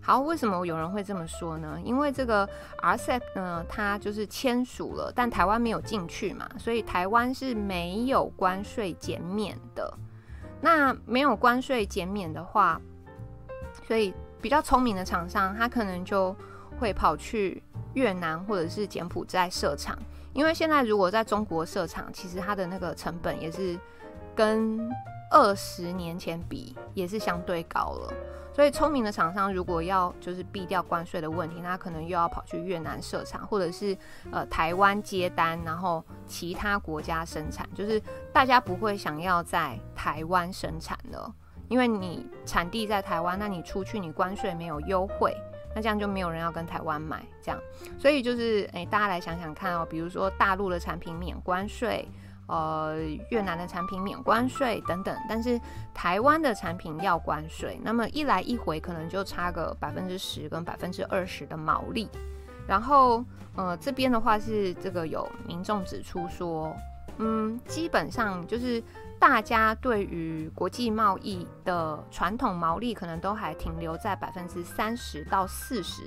[0.00, 1.78] 好，为什么有人会这么说呢？
[1.84, 2.48] 因为这个
[2.80, 9.92] RCEP 呢，它就是签署了，但台湾没有进去嘛，所以台湾是没有关税减免的。
[10.62, 12.80] 那没有关税减免的话，
[13.86, 16.34] 所以比较聪明的厂商，他可能就
[16.78, 17.62] 会跑去
[17.94, 19.98] 越南或者是柬埔寨设厂，
[20.32, 23.78] 因为现在如果在中国设厂，其实它的那个成本也是
[24.34, 24.88] 跟
[25.30, 28.12] 二十年前比也是相对高了。
[28.52, 33.94] 所以聪明的厂商如果要就是避掉关税的问题，那可能又要跑去越南设厂，或者是
[34.30, 38.00] 呃台湾接单，然后其他国家生产，就是
[38.32, 41.34] 大家不会想要在台湾生产了。
[41.68, 45.36] 因为你产地在台湾，那你出去你关税没有优惠，
[45.76, 47.60] 那这样就没有人要跟台湾买，这样，
[47.98, 52.08] 所以就是诶，大家来想想看哦，比如说大陆的产品免关税，
[52.46, 52.96] 呃，
[53.30, 55.60] 越南的产品免关税等等，但是
[55.92, 62.08] 台湾的产品要关税，那么一来一回可能就差个百分之十跟百分之二十的毛利，
[62.66, 63.22] 然后
[63.54, 66.74] 呃这边的话是这个有民众指出说，
[67.18, 68.82] 嗯，基本上就是。
[69.18, 76.02] 大家对于国际贸易的传统毛利可能都还停留在百分之三十到四十，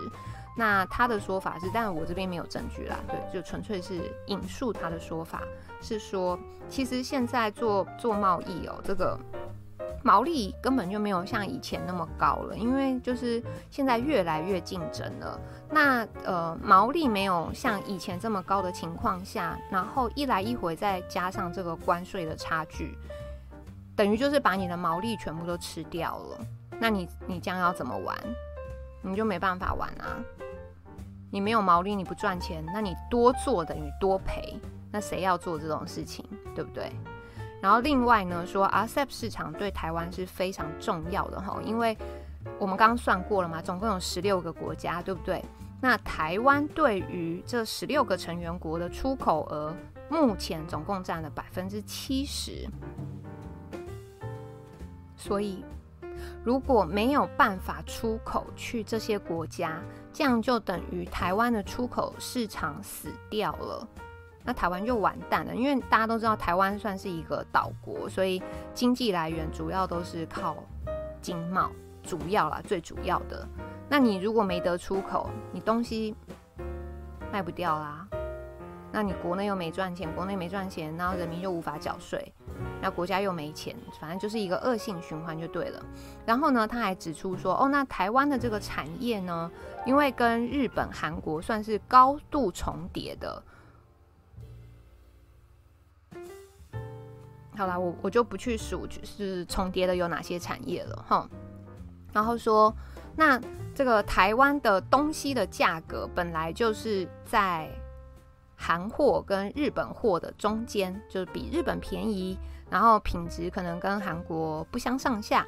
[0.55, 5.41] 那他的说法是，但我这边没有证据啦，对，就纯粹是引述他的说法，
[5.81, 6.37] 是说
[6.69, 9.19] 其实现在做做贸易哦，这个。
[10.03, 15.39] 毛利根本就没有像以前那么高了，因为就是现在越来越竞争了。
[15.69, 22.97] 那呃，毛利没有像以前这么高的情况下，然后一来一回再加上这个关税的差距，
[23.95, 26.39] 等于就是把你的毛利全部都吃掉了。
[26.79, 28.17] 那你你将要怎么玩？
[29.01, 30.17] 你就没办法玩啊！
[31.31, 34.59] 你没有毛利，你不赚钱，那你多做等于多赔。
[34.91, 36.25] 那谁要做这种事情，
[36.55, 36.91] 对不对？
[37.61, 41.97] 然后另外呢，说 RCEP 市场对台湾是非常重要的哈，因为
[42.57, 45.43] 我们刚刚算过了嘛，总共有十六个国家，对不对？
[45.81, 49.75] 那台湾对于这十六个成员国的出口额，
[50.09, 52.67] 目前总共占了百分之七十。
[55.15, 55.63] 所以
[56.43, 59.81] 如果没有办法出口去这些国家，
[60.13, 63.87] 这样就等于台湾的出口市场死掉了。
[64.43, 68.41] 那台湾就完蛋了，因为大家都知道台湾算是一个岛国，所以
[68.73, 70.55] 经济来源主要都是靠
[71.21, 71.69] 经贸，
[72.01, 73.47] 主要啦，最主要的。
[73.87, 76.15] 那你如果没得出口，你东西
[77.31, 78.07] 卖不掉啦，
[78.91, 82.33] 那你国内又没赚钱，国内没赚钱，然后人民就无法缴税，
[82.81, 85.83] 那国家又没钱，反正就是一个恶性循环就对了。
[86.25, 89.51] 然后呢，他还指出说，哦，那台湾的这个产业呢，
[89.85, 93.43] 因为跟日本、韩国算是高度重叠的。
[97.59, 101.29] 好啦，我我就不去数，就是重叠的有哪些产业了哈。
[102.13, 102.73] 然后说，
[103.17, 103.37] 那
[103.75, 107.69] 这个台湾的东西的价格本来就是在
[108.55, 112.39] 韩货跟日本货的中间，就是比日本便宜，
[112.69, 115.45] 然后品质可能跟韩国不相上下。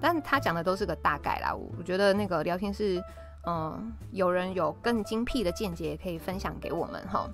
[0.00, 3.00] 但他讲的都是个大概啦，我觉得那个聊天室，
[3.46, 7.30] 嗯，有人有更精辟的见解，可以分享给我们哈。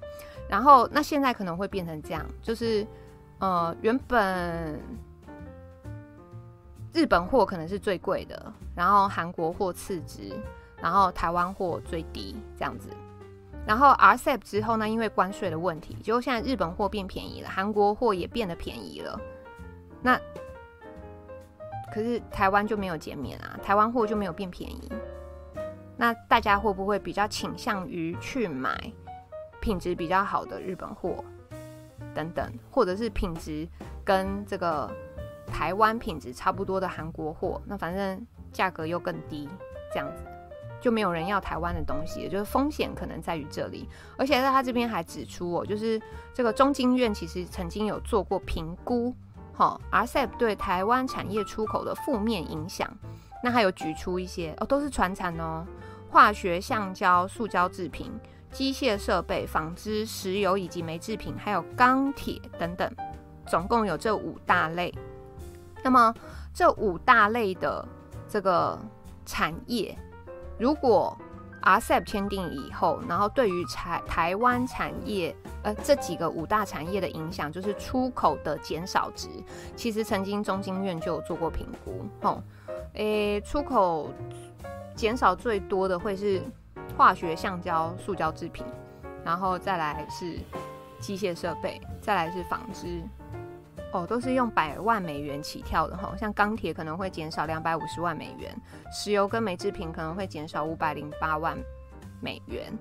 [0.46, 2.86] 然后那现在可能会变成这样，就是。
[3.40, 4.78] 呃，原本
[6.92, 10.32] 日本货可能是最贵的，然后韩国货次之，
[10.76, 12.88] 然后台湾货最低这样子。
[13.66, 19.18] 然后 RCEP 之后呢，因为关税的问题，结果现在日本货变便宜了，韩国货也变得便宜了。
[20.02, 20.18] 那
[21.92, 24.90] 可是台湾就没有减免啊，台湾货就没有变便宜。
[25.96, 28.78] 那大家会不会比较倾向于去买
[29.60, 31.22] 品质比较好的日本货？
[32.14, 33.68] 等等，或者是品质
[34.04, 34.90] 跟这个
[35.46, 39.48] 台湾品质差不多的韩国货，那反正价格又更低，
[39.92, 40.22] 这样子
[40.80, 43.88] 就没有人要台湾的东西，就是风险可能在于这里。
[44.16, 46.00] 而且在他这边还指出哦，就是
[46.32, 49.14] 这个中经院其实曾经有做过评估，
[49.52, 52.90] 哈，RCEP 对台湾产业出口的负面影响，
[53.42, 55.66] 那还有举出一些哦，都是传产哦，
[56.08, 58.10] 化学、橡胶、塑胶制品。
[58.52, 62.90] 机械设备、纺织、石油以及煤制品，还有钢铁等等，
[63.46, 64.92] 总共有这五大类。
[65.82, 66.14] 那么
[66.52, 67.86] 这五大类的
[68.28, 68.78] 这个
[69.24, 69.96] 产业，
[70.58, 71.16] 如果
[71.62, 79.28] RCEP 签订以后，然后对于台台湾产业，呃，这几个五大产业的影响，就是出口的减少值。
[79.76, 82.42] 其实曾经中经院就有做过评估，吼，
[82.94, 84.10] 诶，出口
[84.94, 86.42] 减少最多的会是
[86.96, 88.64] 化学、橡胶、塑胶制品，
[89.24, 90.38] 然后再来是
[90.98, 93.02] 机械设备，再来是纺织。
[93.92, 98.56] 哦，都是用百万美元起跳的哈，像钢铁可能会减少两百五十万美元，
[98.92, 101.58] 石油跟煤制品可能会减少五百零八万
[102.20, 102.72] 美元，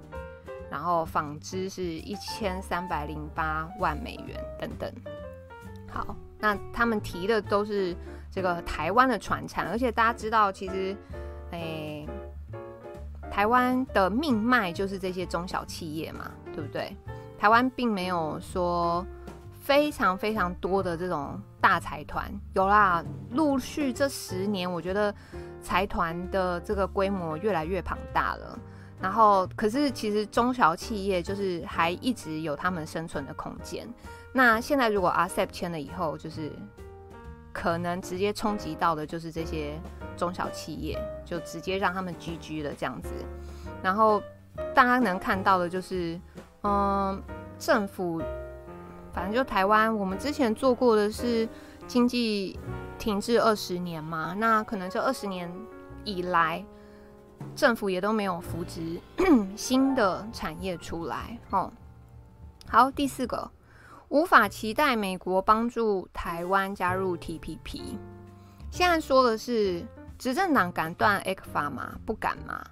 [0.70, 4.94] 然后纺织是一千三百零八万美元等等。
[5.90, 7.96] 好，那他们提的都是
[8.30, 10.96] 这个台湾的传产，而且大家知道，其实，
[11.50, 11.99] 诶，
[13.32, 16.96] 台湾的命脉就是这些中小企业嘛，对不对？
[17.38, 19.06] 台湾并没有说。
[19.62, 25.14] 非常非常多的这种大财团有啦，陆续这十年，我觉得
[25.62, 28.58] 财团的这个规模越来越庞大了。
[29.00, 33.88] 然后，可是其实中小企业就是还一直有他们生存的空间。
[34.34, 36.52] 那现在如果 RCEP 签了以后，就是
[37.52, 39.80] 可能直接冲击到的就是这些
[40.18, 43.10] 中小企业，就直接让他们 GG 了这样子。
[43.82, 44.22] 然后
[44.74, 46.20] 大家能看到的就是，
[46.64, 47.22] 嗯，
[47.58, 48.22] 政府。
[49.12, 51.50] 反正就台湾，我们之前做过的是
[51.88, 52.58] 经济
[53.00, 55.52] 停滞二十年嘛，那可能这二十年
[56.06, 56.64] 以来，
[57.56, 59.02] 政府也都没有扶植
[59.58, 61.40] 新的产业出来。
[61.50, 61.74] 哦，
[62.68, 63.50] 好，第四个，
[64.10, 67.96] 无法期待美国帮助台湾加入 TPP。
[68.72, 69.86] 现在说的是
[70.18, 71.96] 执政党敢断 ECFA 吗？
[72.06, 72.64] 不敢嘛。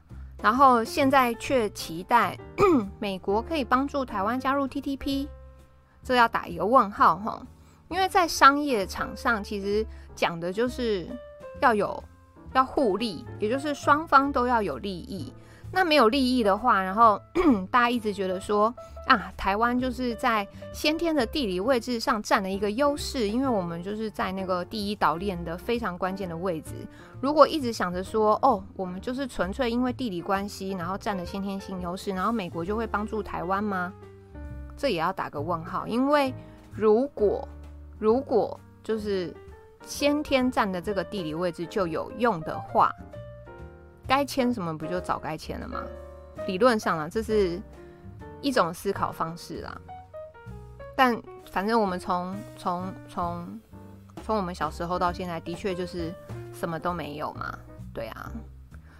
[0.41, 2.37] 然后现在却期待
[2.99, 5.27] 美国可以帮助台湾加入 TTP。
[6.03, 7.45] 这要打一个问号哈，
[7.89, 9.85] 因为在商业场上，其实
[10.15, 11.07] 讲的就是
[11.59, 12.03] 要有
[12.53, 15.33] 要互利，也就是双方都要有利益。
[15.71, 17.21] 那没有利益的话，然后
[17.69, 18.73] 大家一直觉得说
[19.07, 26.71] 啊，台湾就是在先天的地理位置上占了一个优势，因为我们就是在那个第一岛链的非常关键的位置。
[27.19, 33.93] 如果一直想着说哦，我们就是纯粹因为地理关系，然后占了先天性优势，然后美国就会帮助台湾吗？
[34.75, 36.33] 这也要打个问号，因为
[36.71, 37.47] 如果
[37.97, 39.35] 如果就是
[39.85, 42.93] 先天占的这个地理位置就有用的话，
[44.07, 45.83] 该签什么不就早该签了吗？
[46.45, 47.61] 理论上啊，这是
[48.41, 49.81] 一种思考方式啦。
[50.95, 53.59] 但反正我们从从从
[54.23, 56.13] 从我们小时候到现在，的确就是
[56.53, 57.57] 什么都没有嘛，
[57.93, 58.31] 对啊。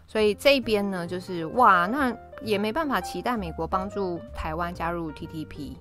[0.05, 5.75] 所以这边呢，就是哇，那也没办法期待美国帮助台湾加入 TTP。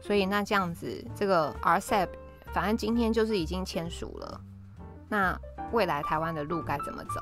[0.00, 2.08] 所以那这样子，这个 RCEP
[2.52, 4.40] 反正今天就是已经签署了。
[5.08, 5.38] 那
[5.72, 7.20] 未来台湾的路该怎么走？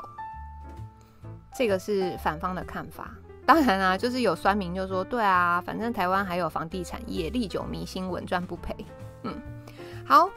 [1.57, 3.11] 这个是反方的看法。
[3.47, 8.75] 当然啊，就是有酸民就说，对啊，反正台湾还有房地产业，历久弥新，稳赚不赔。
[9.23, 9.35] 嗯，
[10.05, 10.29] 好。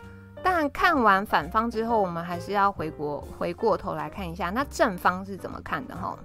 [0.41, 6.17] 但看完反方之后，我们还是要回国回过头来看一下，那正方是怎么看的哈？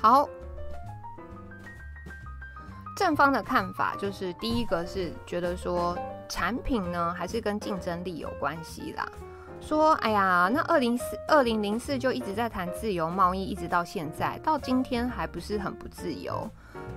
[0.00, 0.28] 好，
[2.96, 9.04] 正方的看法就是第一个是觉得说产品呢还是跟竞争力有关系啦。
[9.66, 16.48] 说哎呀，那二零四二零零四就一直在谈自由贸易，一直到现在到今天还不是很不自由。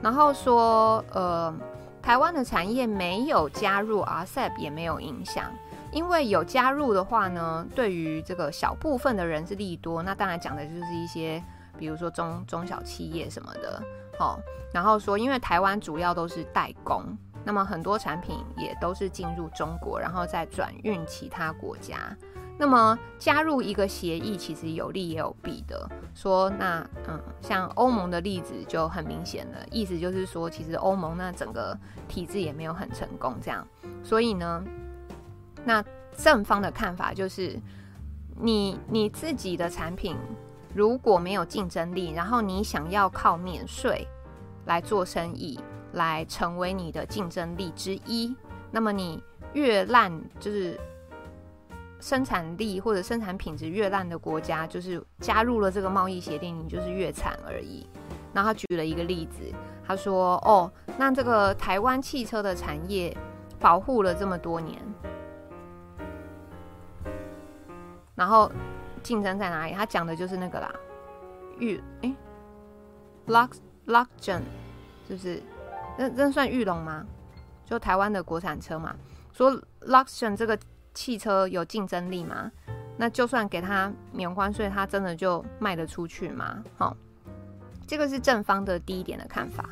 [0.02, 1.54] 然后说呃。
[2.00, 5.52] 台湾的产业没有加入 RCEP 也没有影响，
[5.92, 10.02] 因为有加入的话呢，对于这个小部分的人是利多。
[10.02, 11.44] 那当然讲的就是一些，
[11.78, 13.84] 比如说中中小企业什么的，
[14.18, 14.40] 好。
[14.72, 17.04] 然后说，因为台湾主要都是代工，
[17.44, 22.16] 那么很多产品也都是进入中国，然后再转运其他国家。
[22.60, 25.88] 那么加入一个协议，其实有利也有弊的。
[26.16, 31.78] 说那嗯，像欧盟的例子就很明显了，意思就是说，其实欧盟那整个
[32.08, 33.66] 体制也没有很成功这样。
[34.04, 34.64] 所以呢，
[35.64, 35.84] 那
[36.18, 37.60] 正方的看法就是，
[38.36, 40.16] 你你自己的产品
[40.74, 44.08] 如果没有竞争力，然后你想要靠免税
[44.66, 45.60] 来做生意，
[45.94, 48.36] 来成为你的竞争力之一，
[48.72, 49.22] 那么你
[49.54, 50.80] 越烂就是。
[52.00, 57.88] 生产力或者生产品质越烂的国家，就是加入了这个贸易协定，你就是越惨而已。
[58.34, 59.42] 然后他举了一个例子，
[59.86, 63.16] 他说：“哦，那这个台湾汽车的产业
[63.60, 64.80] 保护了这么多年，
[68.14, 68.52] 然后
[69.02, 69.74] 竞争在哪里？
[69.74, 70.72] 他讲的就是那个啦，
[71.60, 72.16] 玉哎
[73.26, 74.42] ，Lux Luxgen，
[75.08, 75.42] 是不是？
[75.98, 77.04] 那那算玉龙吗？
[77.66, 78.96] 就台湾的国产车嘛。
[79.34, 80.58] 说 Luxgen 这个。”
[80.98, 82.52] 汽车有竞争力吗？
[82.98, 86.64] 那就算给他免关税，他真的就卖得出去吗？
[86.76, 86.98] 好，
[87.86, 89.70] 这个是正方的第一点的看法。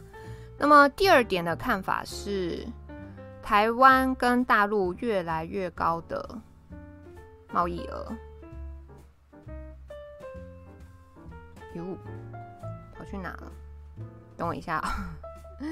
[0.55, 2.63] 那么第二点的看法是，
[3.41, 6.38] 台湾跟大陆越来越高的
[7.51, 8.13] 贸易额。
[11.73, 11.97] 哟，
[12.95, 13.51] 跑去哪了？
[14.38, 15.17] 等我一下啊。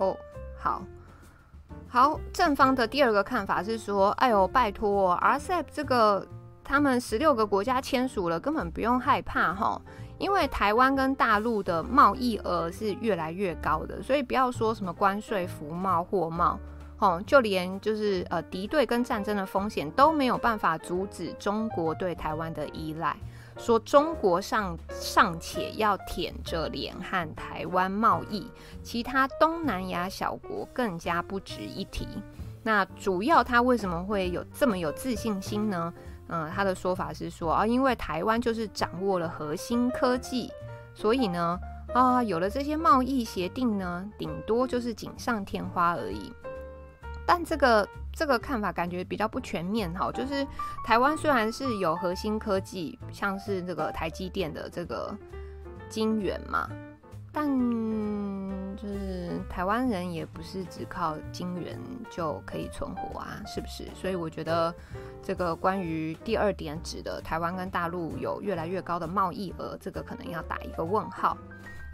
[0.00, 0.16] 哦，
[0.58, 0.82] 好，
[1.92, 6.26] 好，正方的第二个看法是说，哎呦，拜托，RCEP 这个
[6.64, 9.78] 他们十六个国家签署了，根本不用害怕哈，
[10.16, 16.58] 因为台湾跟大陆的贸易额是越来越高的，所以不要说什么关税、服贸、货贸，
[16.98, 23.14] 哦，就连就是呃敌对跟战争的风险都没有办法阻止中国对台湾的依赖。
[23.56, 28.50] 说中国尚尚且要舔着脸和台湾贸易，
[28.82, 32.06] 其他东南亚小国更加不值一提。
[32.62, 35.92] 那主要他为什么会有这么有自信心呢？
[36.28, 40.50] 嗯，他的说法是说啊，因为台湾就是掌握了核心科技，
[40.94, 41.58] 所以呢
[41.92, 46.32] 啊，有了这些贸易协定呢，顶多就是锦上添花而已。
[47.26, 47.88] 但这个。
[48.12, 50.46] 这个看法感觉比较不全面哈，就是
[50.84, 55.16] 台湾虽然是有核心科技，像是这个台积电的这个
[55.88, 56.68] 晶圆嘛，
[57.32, 57.48] 但
[58.76, 61.78] 就是台湾人也不是只靠晶圆
[62.10, 63.88] 就可以存活啊，是不是？
[63.94, 64.74] 所以我觉得
[65.22, 71.36] 这个关于第二点指的台湾跟大陆有越来越高的贸易额，这个可能要打一个问号。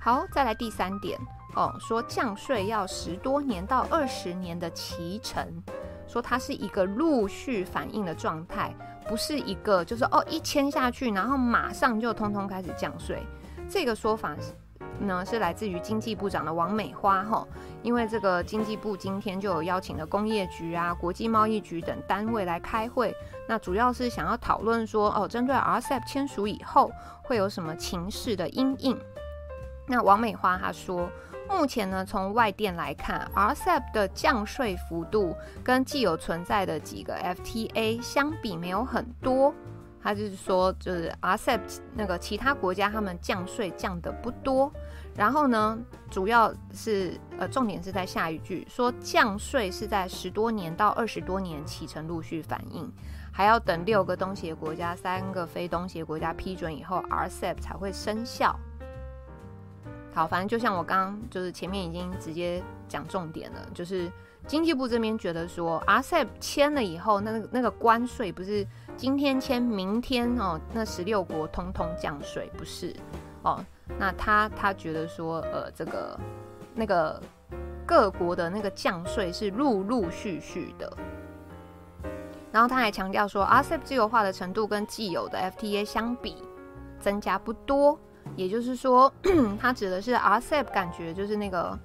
[0.00, 1.18] 好，再来第三点
[1.54, 5.62] 哦，说降税要十多年到二十年的期程。
[6.08, 8.74] 说它是一个陆续反应的状态，
[9.06, 13.22] 不是一个就是哦一签下去，然后马上就通通开始降税。
[13.68, 14.34] 这个说法
[14.98, 17.46] 呢是来自于经济部长的王美花哈，
[17.82, 23.14] 因为这个经济部今天就有邀请了工业局啊、国际贸易局等单位来开会，
[23.46, 26.90] 那主要是想要讨论说哦，针对 RCEP 签署以后
[27.22, 28.98] 会有什么情势的因应。
[29.86, 31.08] 那王美花她说。
[31.48, 35.34] 目前呢，从外电来看，RCEP 的降税幅度
[35.64, 39.52] 跟既有存在的几个 FTA 相比没有很多。
[40.00, 41.60] 他就是说，就是 RCEP
[41.94, 44.72] 那个其他国家他们降税降得不多。
[45.16, 45.76] 然后呢，
[46.08, 52.88] 主要是呃重点是在下一句，说降税是在十多年到二十多年启程陆续反应，
[53.32, 58.56] 还要等六个东协国家、三个非东协国家批准以后，RCEP 才会生效。
[60.18, 64.10] 好，反正就像我刚刚就是前面已经直接讲重点了，就是
[64.48, 68.66] 经济部这边觉得说，RCEP 签了以后，那个那个关税不是
[68.96, 72.92] 今天签，明天哦，那十六国通通降税，不是
[73.44, 73.64] 哦？
[73.96, 76.18] 那他他觉得说，呃，这个
[76.74, 77.22] 那个
[77.86, 80.92] 各国的那个降税是陆陆续续的，
[82.50, 86.34] 然后他还强调说，RCEP 自由化的程度跟既有的 FTA 相比，
[86.98, 87.96] 增加不多。
[88.36, 89.12] 也就是说，
[89.60, 91.76] 它指的是 RCEP，感觉就是那个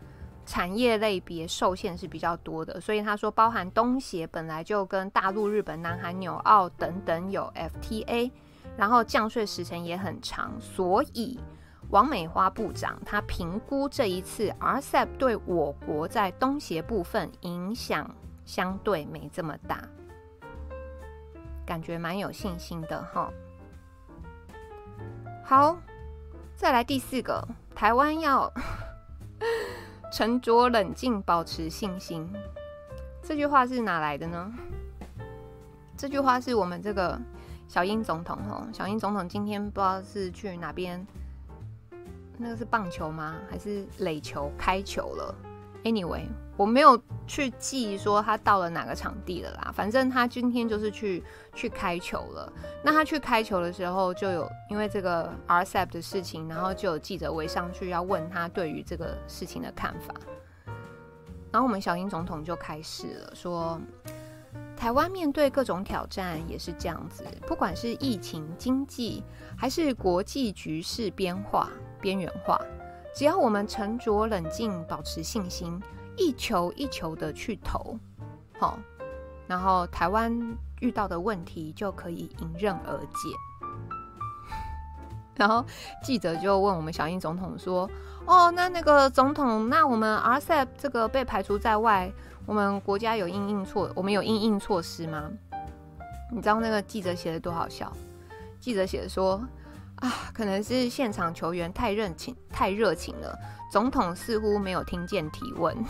[0.45, 8.29] 产业类别受限是比较多的，所以他说包含东协本来就跟大陆、日本、南韩、纽澳等等有 FTA，
[8.77, 11.39] 然后降税时程也很长，所以
[11.89, 18.09] 王美花部长他评估这一次 RCEP 对我国在东协部分影响
[18.45, 19.81] 相对没这么大，
[21.65, 23.31] 感觉蛮有信心的哈。
[25.43, 25.77] 好。
[26.63, 27.45] 再来第四个，
[27.75, 28.49] 台湾要
[30.13, 32.25] 沉着冷静，保持信心。
[33.21, 34.49] 这句话是哪来的呢？
[35.97, 37.19] 这句话是我们这个
[37.67, 41.05] 小英总统哦，小英总统今天不知道是去哪边，
[42.37, 43.35] 那个是棒球吗？
[43.51, 45.35] 还是垒球开球了
[45.83, 49.71] ？Anyway，我没有去记说他到了哪个场地了啦。
[49.73, 51.23] 反正他今天就是去
[51.55, 52.51] 去开球了。
[52.83, 60.13] 那他去开球的时候，就有因为这个 RCEP 的事情，然后就有记者围上去要问他对于这个事情的看法。
[61.51, 63.79] 然后我们小英总统就开始了说，
[64.75, 69.23] 台湾面对各种挑战也是这样子，不管是疫情、经济，
[69.55, 71.69] 还是国际局势变化、
[72.01, 72.59] 边缘化。
[73.15, 75.79] 只要我们沉着冷静，保持信心，
[76.17, 77.97] 一球一球的去投，
[78.59, 78.77] 好，
[79.47, 80.31] 然后台湾
[80.81, 83.29] 遇到的问题就可以迎刃而解。
[85.35, 85.65] 然后
[86.03, 87.89] 记者就问我们小英总统说
[88.25, 92.11] ：“哦，那那个总统，那我们 rs 这个被排除在外，
[92.45, 95.31] 我们国家有因应措，我们有因应措施吗？”
[96.31, 97.91] 你知道那个记者写的多好笑？
[98.59, 99.41] 记者写的说。
[100.03, 103.39] 啊，可能是现场球员太热情、太热情了。
[103.71, 105.73] 总统似乎没有听见提问，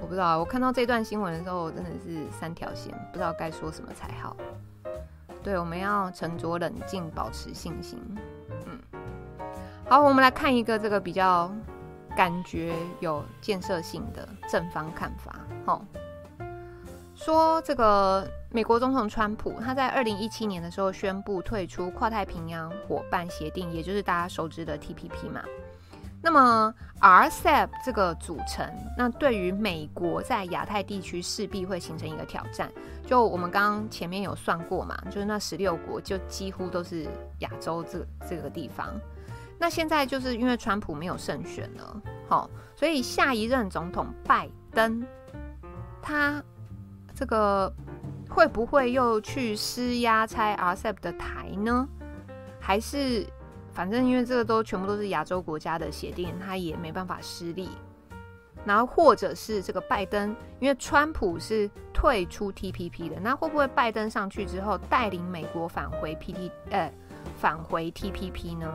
[0.00, 0.38] 我不知道。
[0.38, 4.36] 我看到这段新闻的时候，真的是三条线，不知道该说什么才好。
[5.42, 8.00] 对，我们要沉着冷静，保持信心。
[8.66, 8.78] 嗯，
[9.88, 11.52] 好，我们来看一个这个比较
[12.16, 15.34] 感觉有建设性的正方看法。
[15.66, 15.84] 哦。
[17.16, 25.42] 说这个美国总统川普，他在二零一七年的时候宣布退出跨太平洋伙伴协定，也就是大家熟知的 TPP 嘛。
[26.22, 32.70] 那么 RCEP 这个组成，那对于美国在亚太地区势必会形成一个挑战。
[33.06, 37.06] 就我们刚刚前面有算过嘛，就是那十六国就几乎都是
[37.40, 38.88] 亚洲这这个地方。
[39.58, 45.06] 那现在就是因为川普没有胜选了，好，所以下一任总统拜登，
[46.02, 46.42] 他
[47.16, 47.72] 这个
[48.28, 51.88] 会不会又去施压拆 RCEP 的台呢？
[52.60, 53.26] 还是？
[53.72, 57.68] 反正因为这个都全部都是亚洲国家的协定，他也没办法施力。
[58.64, 66.90] 然后或者是这个拜登，因为川普是退出 TPP 的，那会不会拜登上去之后带领美国返回 PT 呃
[67.36, 68.72] 返回 TPP 呢？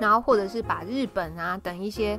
[0.00, 2.18] 然后或者是把日本啊等一些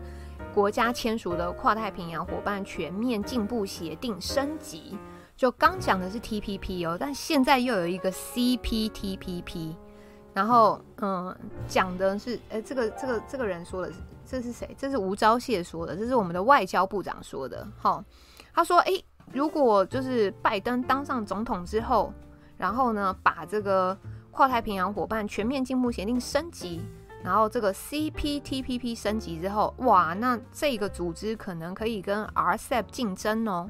[0.54, 4.96] 国家签署的跨太平洋伙伴全面进步协定升级？
[5.40, 9.74] 就刚讲的是 TPP 哦，但现在又有一个 CPTPP。
[10.34, 11.34] 然后，嗯，
[11.66, 14.76] 讲的是，哎，这个这个这个人说的是，这是谁？
[14.78, 17.66] 这是吴钊燮说的，这是我们的外交部长说的。
[17.78, 18.04] 好，
[18.54, 18.92] 他说，哎，
[19.32, 22.14] 如果就是拜登当上总统之后，
[22.58, 23.98] 然后呢，把这个
[24.32, 26.82] 跨太平洋伙伴全面进步协定升级，
[27.24, 33.70] 然后这个 CPTPP 升级之后，哇，那这个组织可能可以跟 RCEP 竞争哦。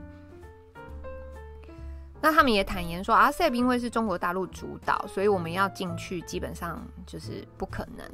[2.22, 8.06] 那他们也坦言说，RCEP 因为是中国大陆主导，所以我们要进去基本上就是不可能。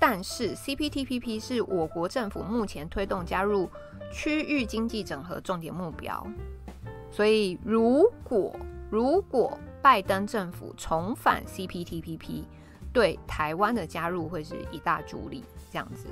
[0.00, 3.68] 但是 CPTPP 是我国政府目前推动加入
[4.12, 6.26] 区域经济整合重点目标，
[7.10, 8.54] 所以如果
[8.90, 12.44] 如果拜登政府重返 CPTPP，
[12.92, 15.44] 对台湾的加入会是一大助力。
[15.70, 16.06] 这样子，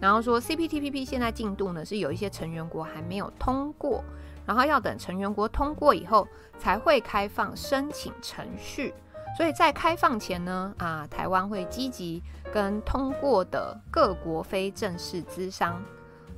[0.00, 4.02] 然后说 CPTPP 现在进度呢是有一些成员国还没有通过。
[4.46, 6.26] 然后要等成员国通过以后，
[6.58, 8.94] 才会开放申请程序。
[9.36, 15.82] 所以在开放前呢，啊，台湾会积极跟通过的各国非正式资商，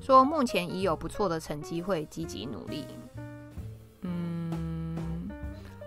[0.00, 2.84] 说目前已有不错的成绩，会积极努力。
[4.00, 5.30] 嗯，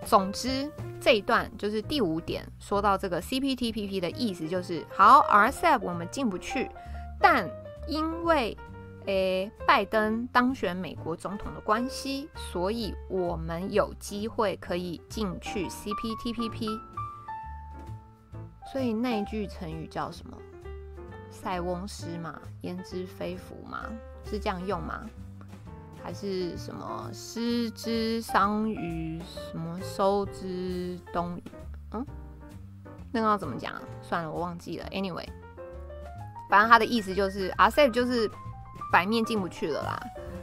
[0.06, 6.70] 总之这一段就是第五点，说到这个 CPTPP 的意思就是，好，RCEP 我们进不去，
[7.20, 7.46] 但
[7.86, 8.56] 因为
[9.06, 16.80] 诶，拜登当选美国总统的关系，所以我们有机会可以进去 CPTPP。
[18.72, 20.38] 所以那句成语叫什么？
[21.30, 23.84] 塞翁失马，焉知非福嘛？
[24.24, 25.04] 是这样用吗？
[26.04, 31.42] 还是什么失之桑榆，什么收之东隅？
[31.92, 32.06] 嗯，
[33.10, 33.74] 那个要怎么讲？
[34.00, 34.86] 算了，我忘记了。
[34.90, 35.26] Anyway，
[36.48, 38.30] 反正他的意思就是，RCEP 就是。
[38.92, 40.00] 白面进不去了啦，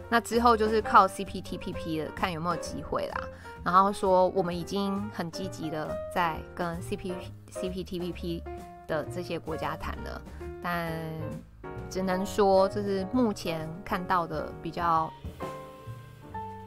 [0.10, 3.22] 那之后就是靠 CPTPP 了，看有没有机会啦。
[3.64, 7.14] 然后说我们已经很积极的在跟 CP
[7.52, 8.42] CPTPP
[8.88, 10.22] 的这些国家谈了，
[10.64, 10.92] 但
[11.90, 15.12] 只能说这是目前看到的比较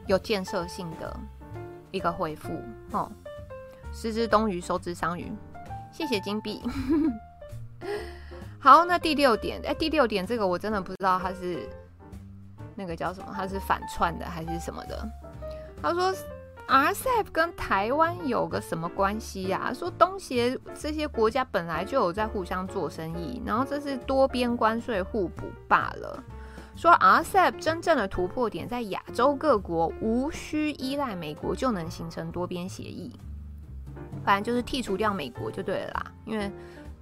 [0.07, 1.19] 有建设性的
[1.91, 2.61] 一个回复
[2.91, 3.11] 哦。
[3.91, 5.31] 失之东隅，收之桑榆，
[5.91, 6.61] 谢谢金币。
[8.63, 11.67] 好，那第六点，哎、第六点这个我真的不知道他是
[12.75, 15.05] 那个叫什么，他是反串的还是什么的？
[15.81, 16.13] 他说
[16.65, 26.23] RCEP 跟台湾有个什么关系呀、说东协这些国家本来就有在互相做生意，然后这是多边关税互补罢了。
[26.73, 33.11] 说 RCEP 真正的突破点在亚洲各国无需依赖美国就能形成多边协议，
[34.23, 36.49] 反正就是剔除掉美国就对了啦，因为。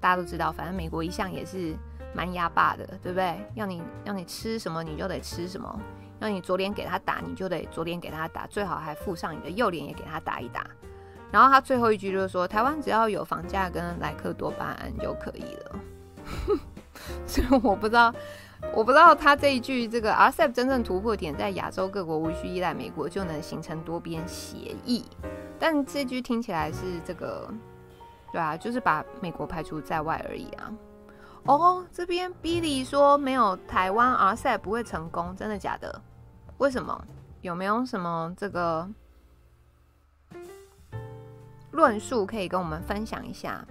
[0.02, 1.74] 大家都知道，反正美国一向也是
[2.14, 3.40] 蛮压霸的，对不对？
[3.54, 5.70] 要你要你吃什么，你就得吃什么；
[6.20, 10.66] 要你左脸给他打，你就得左脸给他打，最好还附上你的右脸也给他打一打。
[11.32, 15.80] 然后他最后一句就是说，台湾只要有房价跟莱克多巴胺就可以了。
[17.26, 18.14] 所以我不知道，
[18.74, 25.06] 我不知道他这一句这个 RCEP 真正突破点在亚洲各国无需依赖美国就能形成多边协议，
[25.58, 27.48] 但这句听起来是这个。
[28.32, 30.72] 对啊，就是把美国排除在外而已啊。
[31.46, 36.02] 哦，这边 Billy 说没有台湾 RCEP 不会成功，真的假的？
[36.58, 37.06] 为什么？
[37.42, 38.88] 有没有什么这个
[41.72, 43.66] 论述可以跟我们分享一下？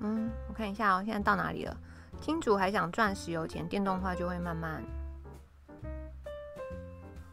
[0.00, 1.74] 嗯，我看看一下哦，现在到哪里了？
[2.20, 4.84] 金主还想赚石油钱，电动化就会慢慢。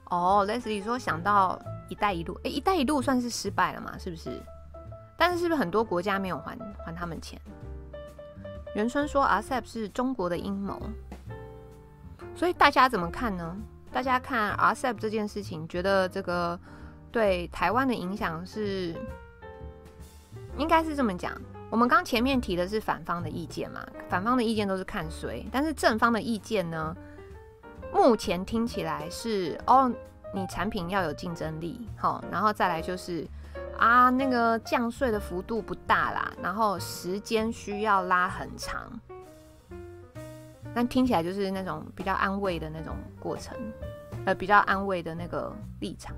[0.10, 3.97] 哦，Leslie 说想到“一带一路”，哎，“一带一路”算是失败了嘛？
[3.97, 4.41] 是不是？
[5.18, 7.41] 但是是不是很多国家没有还还他们钱？
[8.76, 10.80] 元春说 RCEP 是中国的阴谋，
[12.36, 13.58] 所以大家怎么看呢？
[13.91, 16.60] 大家看 RCEP 这件事情，觉得这个
[17.12, 18.93] 对台湾的影响是，
[20.58, 21.34] 应该是这么讲。
[21.70, 26.95] 我们刚前面提的是反方的意见嘛，反方的意见都是看谁，但是正方的意见呢，
[27.97, 29.91] 目前听起来是哦，
[30.31, 33.27] 你产品要有竞争力，好，然后再来就是
[33.75, 38.87] 啊，那个降税的幅度不大啦，然后时间需要拉很长，
[40.75, 43.57] 但听起来就是那种比较安慰的那种过程，
[44.25, 46.15] 呃，比较安慰的那个立场，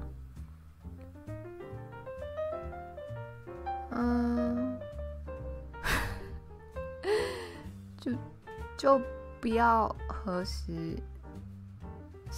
[3.91, 4.77] 嗯。
[7.97, 8.11] 就
[8.77, 9.01] 就
[9.39, 10.97] 不要核实，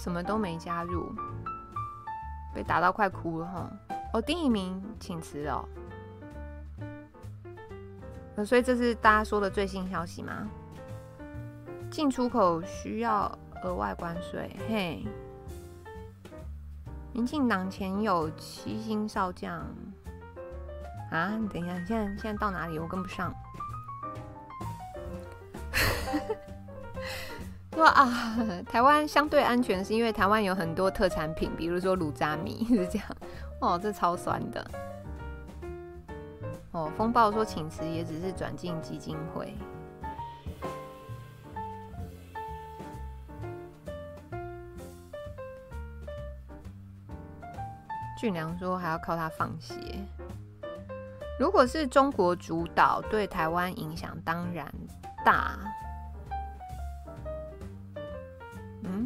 [0.02, 1.14] 什么都没加入，
[2.52, 3.70] 被打到快哭了哈！
[4.12, 5.64] 哦、第一名请辞哦，
[8.44, 10.48] 所以这是大家说的最新消息吗？
[11.88, 13.30] 进出口需要
[13.62, 15.06] 额外关税，嘿！
[17.12, 19.64] 民进党前有七星少将
[21.12, 21.36] 啊？
[21.38, 22.76] 你等一下，你现在现在到哪里？
[22.76, 23.32] 我跟不上。
[27.82, 28.36] 说啊，
[28.70, 33.08] 台湾相对安全，是因为台湾有很多特产品，比如说鲁渣米 是这样。
[33.60, 34.64] 哦，这超酸的。
[36.70, 39.52] 哦，风暴说请辞也只是转进基金会。
[48.16, 49.74] 俊良说还要靠他放血。
[51.36, 54.72] 如果是中国主导，对台湾影响当然
[55.24, 55.58] 大。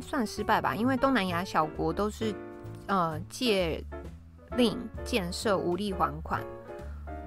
[0.00, 2.34] 算失败吧，因为东南亚小国都是
[2.86, 3.82] 呃借
[4.56, 6.42] 令建设无力还款，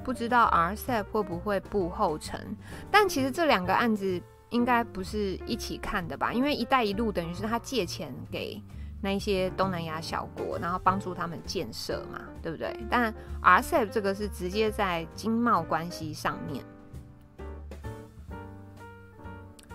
[0.04, 2.56] 不知道 RCEP 会不会步后尘。
[2.90, 6.34] 但其实这两个案子应该不是一起看的吧？
[6.34, 8.62] 因为“一带一路”等于是他借钱给
[9.02, 12.76] 那些东南亚小国，然后帮助他们建设嘛，对不对？
[12.90, 13.14] 但
[13.44, 16.64] RCEP 这个是直接在经贸关系上面。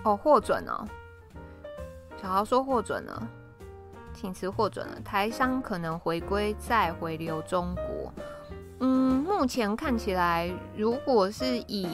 [0.03, 0.87] 哦，获准哦。
[2.25, 3.29] 小豪说获准了，
[4.15, 8.11] 请辞获准了，台商可能回归再回流中国。
[8.81, 11.87] 嗯，目前看起来，如果是以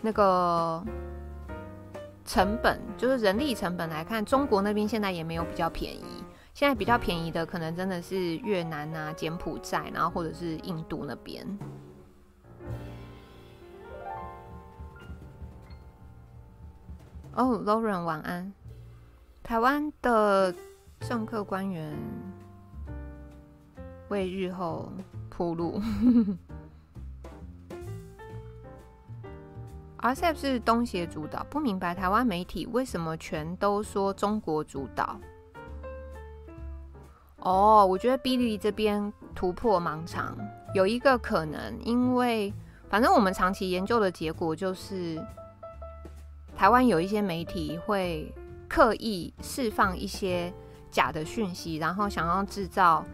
[0.00, 0.82] 那个
[2.24, 6.24] 成本，就是人力成本来看，中国那边现在也没有比较便宜。
[6.54, 11.46] 现在比较便宜的，可能真的是越南啊、柬埔寨，然后或者是印度那边。
[17.34, 18.52] 哦，Lauren，晚安。
[19.52, 20.54] 台湾的
[21.00, 21.94] 政客官员
[24.08, 24.90] 为日后
[25.28, 25.78] 铺路。
[30.00, 35.20] RCEP 是东协主导，不明白台湾媒体为什么全都说中国主导。
[37.40, 40.34] 哦，我觉得 Billy 这边突破盲肠，
[40.74, 42.50] 有一个可能，因为
[42.88, 45.22] 反正我们长期研究的结果就是，
[46.56, 48.32] 台湾有一些媒体会。
[48.72, 50.50] 刻意释放一些
[50.90, 53.04] 假的讯息，然后想要制造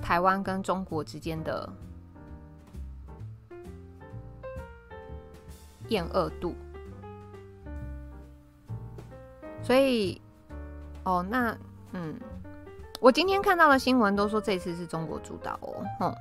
[0.00, 1.68] 台湾跟中国之间的
[5.88, 6.54] 厌恶度。
[9.60, 10.22] 所以，
[11.02, 11.58] 哦，那
[11.90, 12.14] 嗯，
[13.00, 16.14] 我今天看到的新闻都说这次是中国主导哦，哼。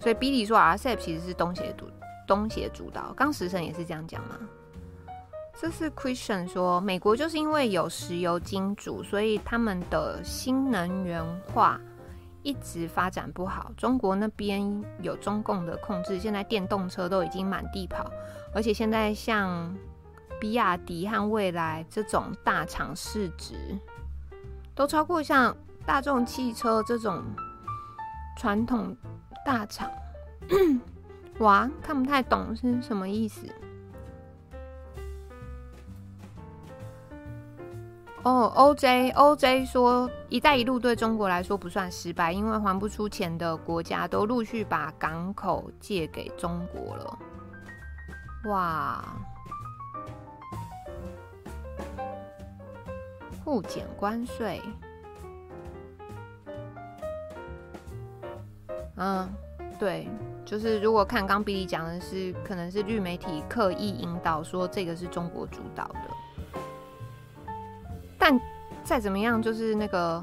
[0.00, 1.88] 所以 b i l 说 RCEP 其实是东协主
[2.26, 4.40] 东协主导，刚时辰也是这样讲嘛。
[5.58, 11.80] 这是 Christian 说，美国就是因为有石油金主，所以他们的新能源化
[12.42, 13.72] 一直发展不好。
[13.74, 18.04] 中国那边有中共的控制，现在电动车都已经满地跑，
[18.54, 19.74] 而且现在像
[20.38, 23.54] 比亚迪和蔚来这种大厂市值
[24.74, 27.24] 都超过像大众汽车这种
[28.38, 28.94] 传统
[29.44, 29.90] 大厂。
[31.40, 33.46] 哇，看不太懂是什么意思？
[38.26, 47.18] 哦、，O J OJ 说，一带一路对中国来说不算失败，因为还不出钱的国家都陆续把港口借给中国了。
[48.46, 49.04] 哇，
[53.44, 54.60] 互减关税，
[58.96, 59.32] 嗯，
[59.78, 60.08] 对，
[60.44, 66.10] 就是如果看刚比利讲的是，可能是绿媒体刻意引导说这个是中国主导的，
[68.18, 68.40] 但
[68.84, 70.22] 再怎么样，就是那个，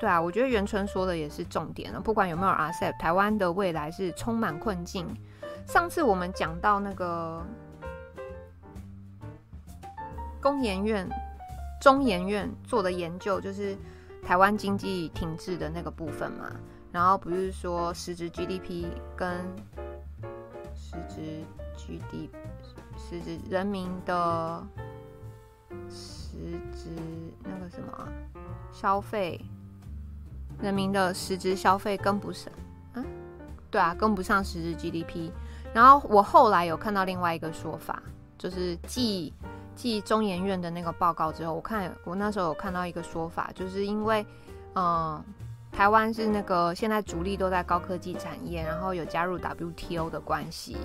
[0.00, 2.00] 对啊，我觉得元春说的也是重点了。
[2.00, 5.06] 不管有没有 RCEP，台湾的未来是充满困境。
[5.66, 7.42] 上次我们讲到那个
[10.40, 11.08] 工研院、
[11.80, 13.76] 中研院做的研究，就是
[14.22, 16.50] 台湾经济停滞的那个部分嘛。
[16.92, 18.86] 然后不是说实质 GDP
[19.16, 19.40] 跟
[20.76, 21.42] 实质
[21.76, 22.28] GDP、
[22.96, 24.62] 实质人民的
[25.90, 26.36] 实
[26.72, 26.90] 质
[27.42, 28.08] 那个什么
[28.72, 29.40] 消费，
[30.60, 32.52] 人民的实质消费跟不上，
[32.94, 33.04] 嗯，
[33.70, 35.30] 对啊，跟不上实质 GDP。
[35.72, 38.02] 然后我后来有看到另外一个说法，
[38.38, 39.32] 就是继
[39.74, 44.24] 继中研院的那个报告之后，我看我那时候有看到一个说法，就是因为
[44.74, 45.22] 嗯。
[45.76, 50.76] 台湾是那个现在主力都在高科技产业，然后有加入 WTO 的关系，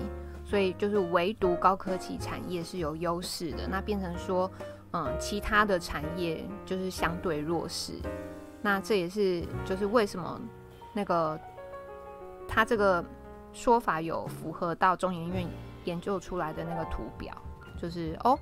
[0.44, 3.68] 所以就是唯独高科技产业是有优势的。
[3.68, 4.50] 那变成说，
[4.92, 7.94] 嗯，其他的产业就是相对弱势。
[8.62, 10.40] 那这也是就是为什么
[10.92, 11.38] 那个
[12.48, 13.04] 他这个
[13.52, 15.46] 说法有符合到中研院
[15.84, 17.34] 研究出来的那个图表，
[17.80, 18.38] 就是哦，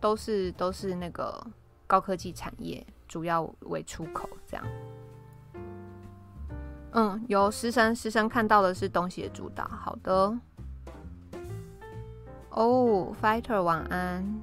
[0.00, 1.44] 都是都是那个
[1.86, 4.66] 高科技产业主要为出口这样。
[6.92, 10.38] 嗯，有师生师生看到的是东西的主导，好的。
[12.50, 14.42] 哦、，Fighter 晚安。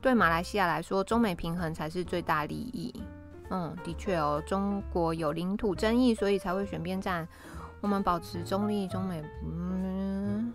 [0.00, 3.02] 对马来西亚来说，中美平衡才是最大利益。
[3.50, 7.26] 嗯，的确哦，中国有领土争议，所以才会选边站。
[7.80, 10.52] 我们保持中立，中美嗯。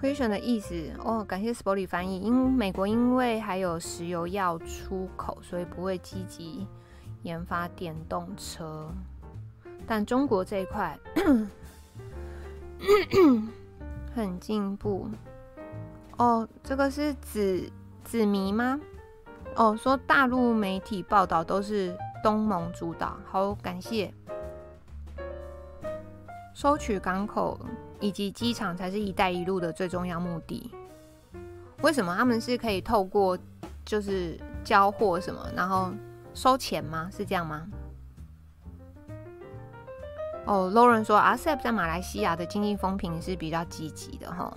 [0.00, 2.20] Question 的意思哦，感谢 Spory 翻译。
[2.20, 6.68] 因美国因为还有石油要出口，所以不会积极
[7.22, 8.88] 研发电动车。
[9.86, 10.96] 但中国这一块
[14.18, 15.08] 很进步。
[16.16, 17.70] 哦，这个是子
[18.04, 18.78] 子迷吗？
[19.56, 23.16] 哦，说大陆媒体报道都是东盟主导。
[23.24, 24.12] 好，感谢。
[26.54, 27.58] 收取港口。
[28.00, 30.70] 以及机场才是一带一路的最重要目的。
[31.82, 33.36] 为什么他们是可以透过
[33.84, 35.90] 就是交货什么，然后
[36.32, 37.10] 收钱吗？
[37.12, 37.66] 是这样吗？
[40.48, 44.50] 哦，Lauren 说，RCEP 在马来西亚的经济风评是比较积极的哈。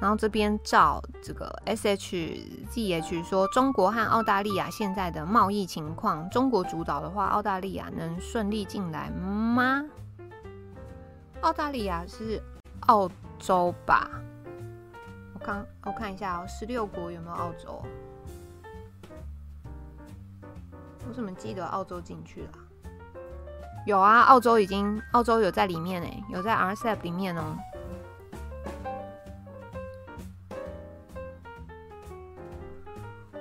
[0.00, 9.84] 然后这边照这个 SHZH 说，中国和澳大利亚现在的贸易情况，中国主导的话，澳大利亚能顺利进来吗？
[11.42, 12.42] 澳大利亚是
[12.86, 14.10] 澳洲吧？
[15.34, 17.82] 我看我看一下哦，十六国有没有澳洲？
[21.06, 22.63] 我怎么记得澳洲进去了？
[23.86, 27.56] 有啊，澳洲已经澳洲有在里面呢，有在 RCEP 里面哦。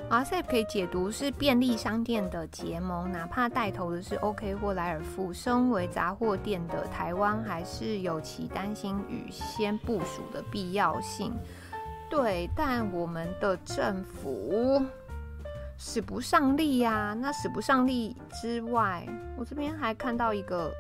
[0.10, 5.34] RCEP 可以解读是便利商店的结盟，哪怕带头的是 OK 或莱尔富。
[5.34, 11.34] 身为杂货店的台湾，还是有其担心与先部署的必要性。
[12.12, 14.84] 对，但我们的政府
[15.78, 17.14] 使不上力呀、啊。
[17.14, 19.08] 那使不上力之外，
[19.38, 20.72] 我这边还看到一个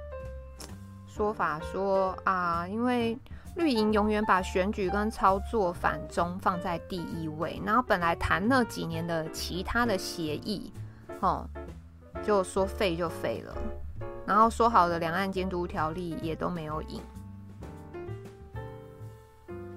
[1.07, 3.17] 说法说啊，因为。
[3.55, 10.73] 绿营永远把选举跟操作反中放在第一位，然后本来谈了几年的其他的协议，
[11.19, 11.47] 哦，
[12.23, 13.55] 就说废就废了，
[14.25, 16.99] 然后说好的两岸监督条例也都没有赢。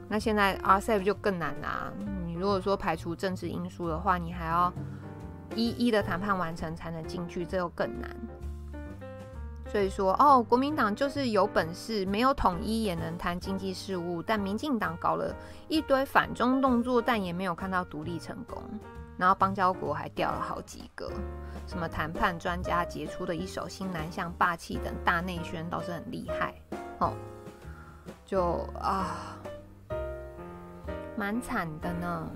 [0.09, 1.93] 那现在 RCEP 就更难啦。
[2.25, 4.73] 你如果说排除政治因素的话，你还要
[5.55, 8.11] 一一的谈判完成才能进去，这又更难。
[9.68, 15.34] 所以说，哦，国民党就是有本事，没有统一也能谈经济事务，但民进党搞了
[15.68, 18.62] 一堆反中动作，但也没有看到独立成功。
[19.18, 21.11] 然后邦交国还掉了好几个，
[21.66, 26.55] 什么谈判专家杰出的一手新南向霸气等大内宣倒是很厉害，
[26.99, 27.12] 哦，
[28.24, 29.36] 就啊，
[31.16, 32.30] 蛮惨的呢。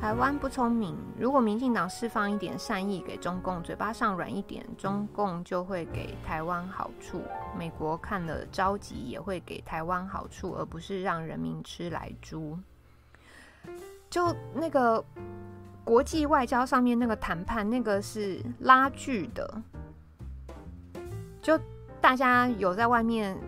[0.00, 7.22] 台湾不聪明，如果民进党释放一点善意给中共，嘴巴上软一点，中共就会给台湾好处。
[7.54, 12.58] 美国看了着急，也会给台湾好处，而不是让人民吃来猪。
[14.08, 15.04] 就那个
[15.84, 19.62] 国际外交上面那个谈判，那个是拉锯的。
[21.42, 21.60] 就
[22.00, 23.38] 大家有在外面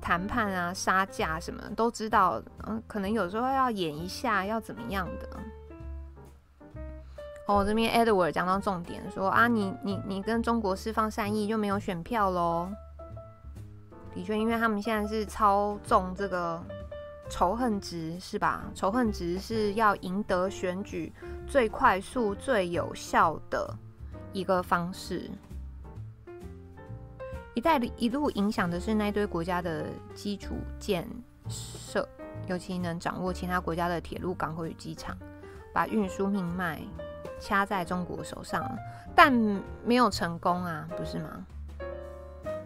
[0.00, 5.28] 谈判啊、杀价什么，都知道，嗯，可能有时候要演一下，要怎么样的。
[7.48, 12.68] 哦，这边 Edward 讲到重点，说啊，你你你跟中国释放善意就没有选票喽。
[14.14, 16.62] 的确，因为他们现在是操纵这个
[17.30, 18.64] 仇恨值，是吧？
[18.74, 21.10] 仇恨值是要赢得选举
[21.46, 23.74] 最快速、最有效的
[24.34, 25.30] 一个方式。
[27.54, 31.08] 一带一路影响的是那堆国家的基础建
[31.48, 32.06] 设，
[32.46, 35.16] 尤其能掌握其他国家的铁路、港口与机场，
[35.78, 36.80] 把运输命脉。
[37.40, 38.68] 掐在中国手上，
[39.14, 39.32] 但
[39.84, 41.46] 没有成功啊，不是吗？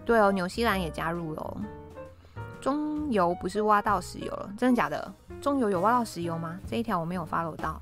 [0.02, 1.56] 对哦，纽西兰也加入了。
[2.58, 5.12] 中油不是挖到石油了，真的假的？
[5.42, 6.58] 中油有挖到石油吗？
[6.66, 7.78] 这一条我没有 follow 到。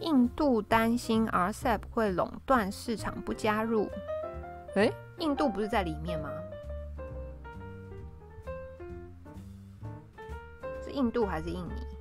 [0.00, 3.88] 印度担心 RCEP 会垄断市场，不加入。
[4.74, 6.28] 诶，印度不是在里面吗？
[10.82, 11.95] 是印度还是印尼？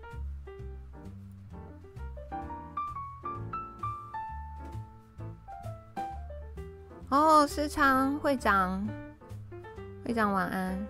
[7.09, 8.85] 哦，时常会长，
[10.03, 10.87] 会长晚安。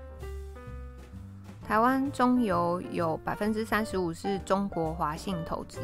[1.67, 5.79] 台湾中油有百分之三十五是中国华信投资，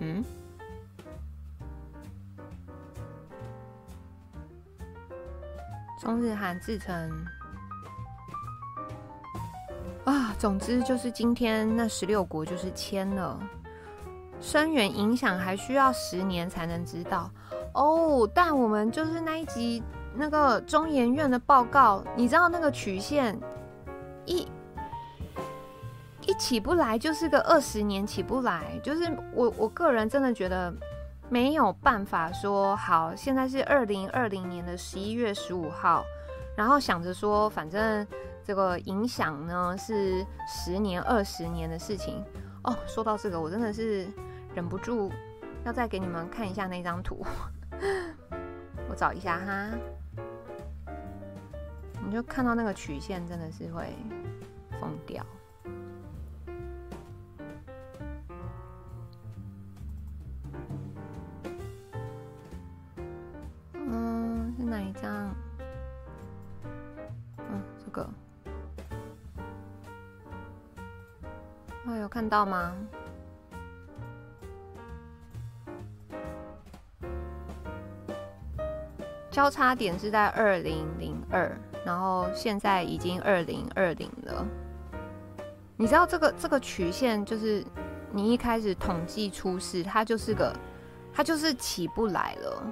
[0.00, 0.22] 嗯。
[6.00, 7.10] 中日韩制成
[10.04, 13.40] 啊，总之就是今天那十六国就是签了，
[14.40, 17.30] 深远影响还需要十年才能知道。
[17.74, 19.82] 哦但我们就是那一集
[20.14, 23.38] 那个中研院的报告，你知道那个曲线
[24.26, 24.46] 一
[26.26, 30.72] 一起不来就是个二十年起不来，就是我我个人真的觉得
[31.28, 36.04] 没有办法说好，现在是二零二零年的十一月十五号，
[36.56, 38.06] 然后想着说反正
[38.44, 42.22] 这个影响呢是十年二十年的事情
[42.62, 42.76] 哦。
[42.86, 44.06] 说到这个，我真的是
[44.54, 45.10] 忍不住
[45.64, 47.24] 要再给你们看一下那张图。
[48.88, 49.70] 我找一下哈，
[52.04, 53.92] 你就看到那个曲线真的是会
[54.80, 55.24] 疯掉。
[63.74, 65.34] 嗯，是哪一张？
[67.38, 68.08] 嗯，这个。
[71.86, 72.72] 哦，有看到吗？
[79.32, 81.50] 交叉点是在二零零二，
[81.86, 84.46] 然后现在已经二零二零了。
[85.74, 87.64] 你知道这个这个曲线，就是
[88.12, 90.54] 你一开始统计出事，它就是个，
[91.14, 92.62] 它就是起不来了。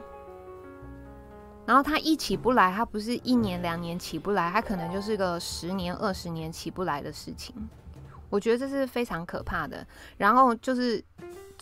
[1.65, 7.55] 然后它一起不来，它不是一年两年起不来，它可能就是个十年二十年起不来的事情。
[8.29, 9.85] 我觉得这是非常可怕的。
[10.19, 11.03] 然后就是，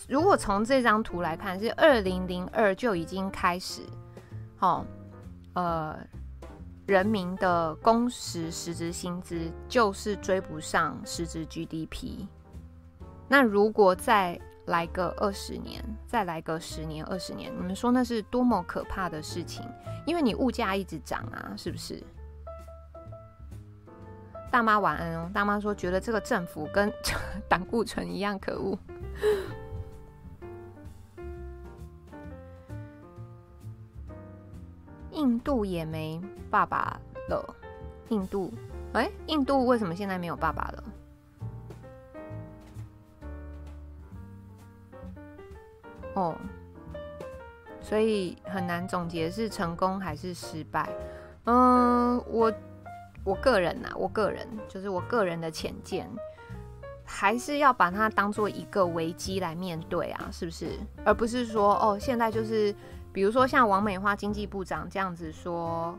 [0.09, 3.81] 如果从这张图来看，是二零零二就已经开始。
[4.59, 4.85] 哦，
[5.53, 5.97] 呃，
[6.85, 12.27] 人民的工时实质薪资就是追不上实质 GDP。
[13.27, 19.63] 那如果再来个二十年，再来个十年、二十年，你们说那是多么可怕的事情？
[20.05, 22.03] 因为你物价一直涨啊，是不是？
[24.51, 26.91] 大妈晚安哦，大妈说觉得这个政府跟
[27.47, 28.77] 胆固醇一样可恶。
[35.19, 36.19] 印度也没
[36.49, 36.97] 爸爸
[37.27, 37.55] 了。
[38.07, 38.51] 印度，
[38.93, 40.83] 哎、印度为什么现在没有爸爸了？
[46.13, 46.35] 哦，
[47.81, 50.89] 所以很难总结是成功还是失败。
[51.43, 52.51] 嗯，我
[53.25, 56.09] 我个人呐，我个人就是我个人的浅见，
[57.03, 60.79] 还是要把它当做一个危机来面对啊，是不是？
[61.03, 62.73] 而不是说哦，现在就是。
[63.19, 65.93] 比如说像王美花经济部长这样子说，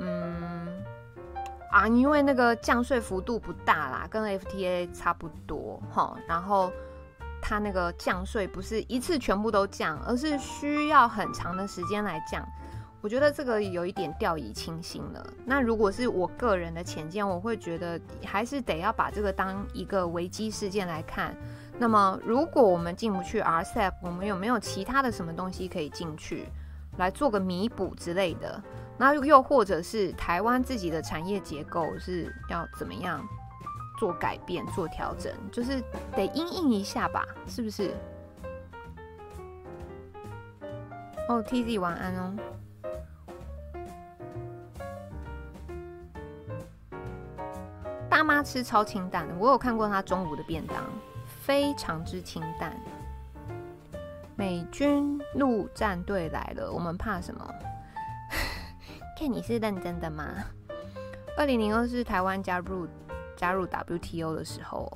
[0.00, 0.66] 嗯
[1.70, 6.72] 啊，因为那个降税幅度不大啦，跟 FTA 差不多齁，然后
[7.40, 12.44] 他那个降税不是一次全部都降，而是需要很长的时间来降。
[13.00, 15.24] 我觉得这个有一点掉以轻心了。
[15.44, 21.32] 那如果是我个人的浅见，我会觉得还是得要把这个当一个危机事件来看。
[21.80, 26.46] 那么，如果我们进不去 RCEP，我们有没有其他的什么东西可以进去，
[26.98, 28.62] 来做个弥补之类的？
[28.98, 33.26] 那又或者是台湾自己的产业结构是要怎么样
[33.98, 35.32] 做改变、做调整？
[35.50, 35.82] 就是
[36.14, 37.94] 得因应一下吧，是不是？
[41.30, 42.36] 哦，TZ 晚安哦。
[48.10, 50.76] 大妈吃超清淡的，我有看过她中午的便当。
[51.50, 52.72] 非常之清淡，
[54.36, 57.44] 美军陆战队来了，我们怕什么？
[59.18, 60.24] 看你是认真的吗？
[61.36, 62.86] 二零零二是台湾加入
[63.34, 64.88] 加入 WTO 的时候。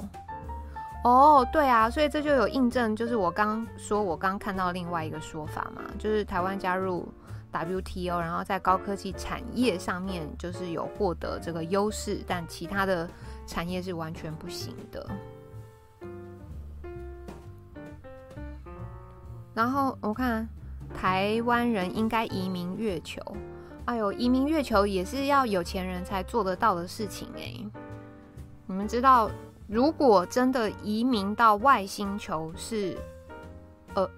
[1.03, 7.13] 哦，对啊，所以这就有印证，就是我刚说，我刚看到另外一个说法嘛，就是台湾加入
[7.51, 13.11] WTO，然后在高科技产业上面就是有获得这个优势，但其他的
[13.45, 15.05] 产业是完全不行的。
[19.55, 20.49] 然后我看
[20.93, 23.21] 台湾人应该移民月球，
[23.85, 27.65] 哎呦，移民月球也是要有钱人才做得到的事情欸。
[28.67, 29.31] 你们知道，
[29.69, 32.99] 如果真的移民到外星球是
[33.95, 34.09] 呃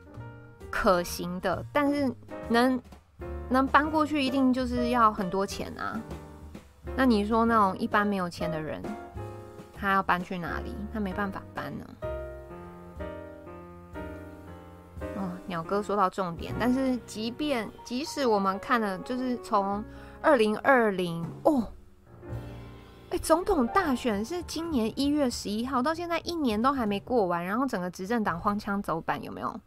[0.70, 2.10] 可行的，但是
[2.48, 2.80] 能
[3.50, 6.00] 能搬过去，一定就是要很多钱啊。
[6.96, 8.82] 那你说那种一般没有钱的人，
[9.74, 10.74] 他要搬去哪里？
[10.92, 11.84] 他没办法搬呢。
[15.48, 19.82] 鸟哥说到重点，但是即便即使我们看了，就是从
[20.20, 21.72] 二零二零哦，
[23.10, 29.60] 哎，总统大选是今年一月十一号，到现在一年都还没过完，然后整个执政党荒腔走板，有没有？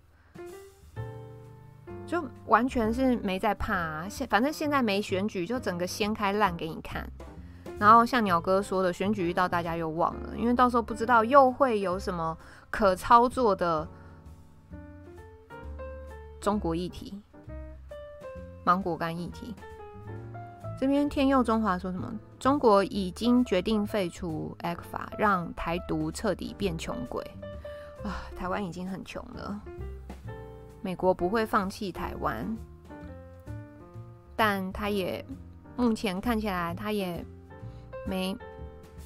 [2.06, 7.10] 就完全是没在怕啊，现反正现在没选举，就整个掀开烂给你看。
[7.80, 12.38] 然后像鸟哥说的，选举遇到，大家又忘了，因为到时候不知道又会有什么
[12.70, 13.88] 可操作的。
[16.40, 17.22] 中国议题，
[18.64, 19.54] 芒果干议题。
[20.80, 22.14] 这边天佑中华说什么？
[22.40, 27.22] 中国已经决定废除 ECFA，让台独彻底变穷鬼
[28.06, 28.24] 啊！
[28.38, 29.60] 台湾已经很穷了，
[30.82, 32.58] 美国不会放弃台湾，
[34.38, 35.26] 但他也
[35.76, 37.26] 目前看起来，他也
[38.08, 38.38] 没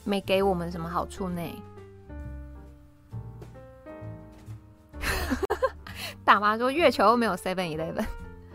[0.03, 1.41] 没给我们什么好处呢。
[6.33, 8.03] 大妈说：“月球没有 Seven Eleven。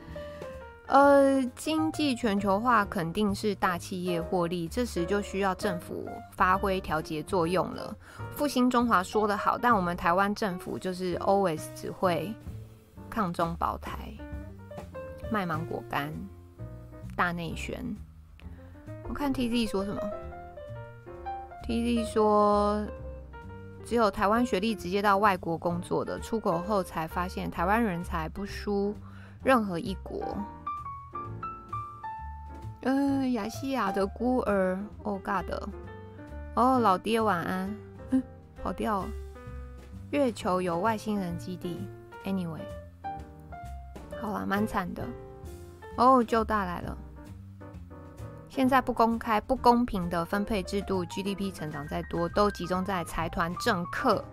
[0.86, 7.96] ”呃，经济全球化肯定是大企业获利，这时就需要政府发挥调节作用了。
[8.32, 12.34] 复兴中华说得好，但我们台湾政府就是 always 只会
[13.09, 14.12] 抗中保台，
[15.30, 16.12] 卖芒果干，
[17.14, 17.78] 大内宣。
[19.09, 20.02] 我看 TZ 说什么
[21.68, 22.84] ？TZ 说。
[23.89, 28.94] 只有台湾学历直接到外国工作的，出国后才发现台湾人才不输
[29.43, 30.36] 任何一国。
[32.82, 35.51] 嗯、亚细亚的孤儿，Oh God，
[36.55, 37.74] 哦，老爹晚安。
[38.10, 38.23] 嗯，
[38.62, 39.06] 跑掉。
[40.10, 41.89] 月球有外星人基地。
[42.27, 42.60] Anyway，
[44.20, 45.02] 好啦，蛮惨的。
[45.97, 46.94] 哦，就大来了。
[48.50, 54.24] 现在不公开、不公平的分配制度，GDP 成长再多，都集中在财团政客。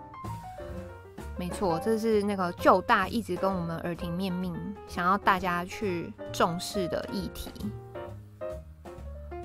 [1.37, 4.55] 没错，这是那个旧大一直跟我们耳提面命，
[4.87, 7.51] 想要大家去重视的议题。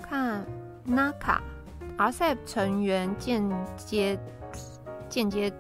[0.00, 0.46] 看
[0.86, 1.40] NACA
[1.98, 4.18] RCEP 成员间接
[5.08, 5.52] 间接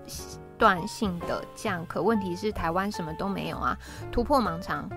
[0.56, 3.76] 断性的降，可问题是台湾什么都没有啊，
[4.12, 4.88] 突破盲肠。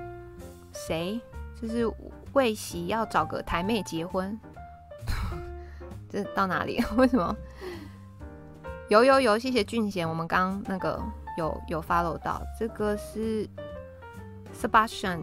[0.71, 1.19] 谁？
[1.59, 1.91] 这是。
[2.33, 4.37] 为喜要找个台妹结婚，
[6.09, 6.83] 这到哪里？
[6.97, 7.35] 为什么？
[8.89, 11.01] 有有有，谢谢俊贤，我们刚那个
[11.37, 13.47] 有有 follow 到，这个是
[14.53, 15.21] Sebastian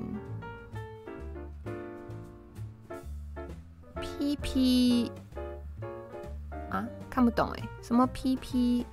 [4.00, 5.10] PP
[6.70, 8.84] 啊，看不懂哎，什么 PP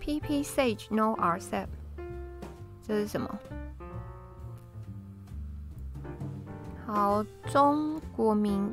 [0.00, 1.66] PP Sage No RCEP，
[2.82, 3.38] 这是什么？
[6.86, 8.72] 好，中国民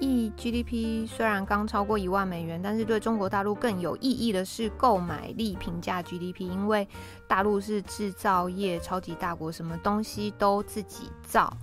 [0.00, 6.88] 意 GDP 虽然刚超过一万美元，但是对中国大陆更有意义的是购买力平价 GDP，因为
[7.28, 11.54] 大陆是制造业超级大国，什么东西都自己造。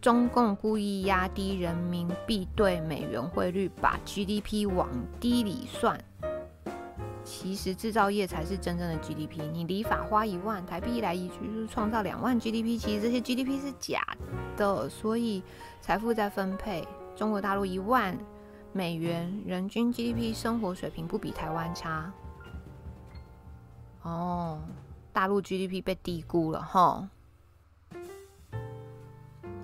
[0.00, 4.88] 中共故意压低人民币对美元汇率，把 GDP 往
[5.20, 6.02] 低里算。
[7.26, 9.42] 其实制造业才是真正的 GDP。
[9.50, 12.78] 你理法花一万台币一来一去，就是创造两万 GDP。
[12.78, 14.00] 其实这些 GDP 是假
[14.56, 15.42] 的，所以
[15.82, 16.86] 财富在分配。
[17.16, 18.16] 中国大陆一万
[18.72, 22.12] 美元人均 GDP 生活水平不比台湾差。
[24.02, 24.60] 哦，
[25.12, 27.08] 大陆 GDP 被低估了哈。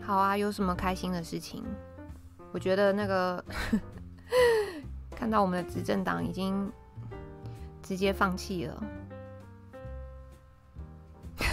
[0.01, 1.63] 好啊，有什么开心的事情？
[2.51, 3.45] 我觉得那个
[5.15, 6.71] 看到我们的执政党已经。
[7.83, 8.83] 直接放弃了。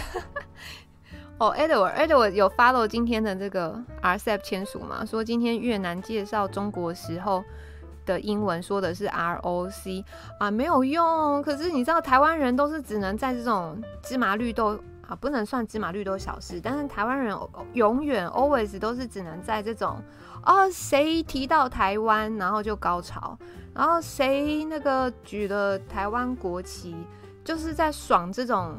[1.38, 5.04] 哦、oh，Edward，Edward 有 follow 今天的这个 RCEP 签署吗？
[5.06, 7.42] 说今天越南介绍中国时候
[8.04, 10.04] 的英文说的是 ROC
[10.38, 11.42] 啊，没有用。
[11.42, 14.78] 可是你知道台湾人都是只能在这种芝麻绿豆
[15.08, 16.60] 啊，不能算芝麻绿豆小事。
[16.62, 17.34] 但是台湾人
[17.72, 19.96] 永远 always 都是只能在这种
[20.42, 23.38] 啊，谁提到台湾，然后就高潮，
[23.74, 26.94] 然后谁那个举了台湾国旗，
[27.44, 28.76] 就是在爽这种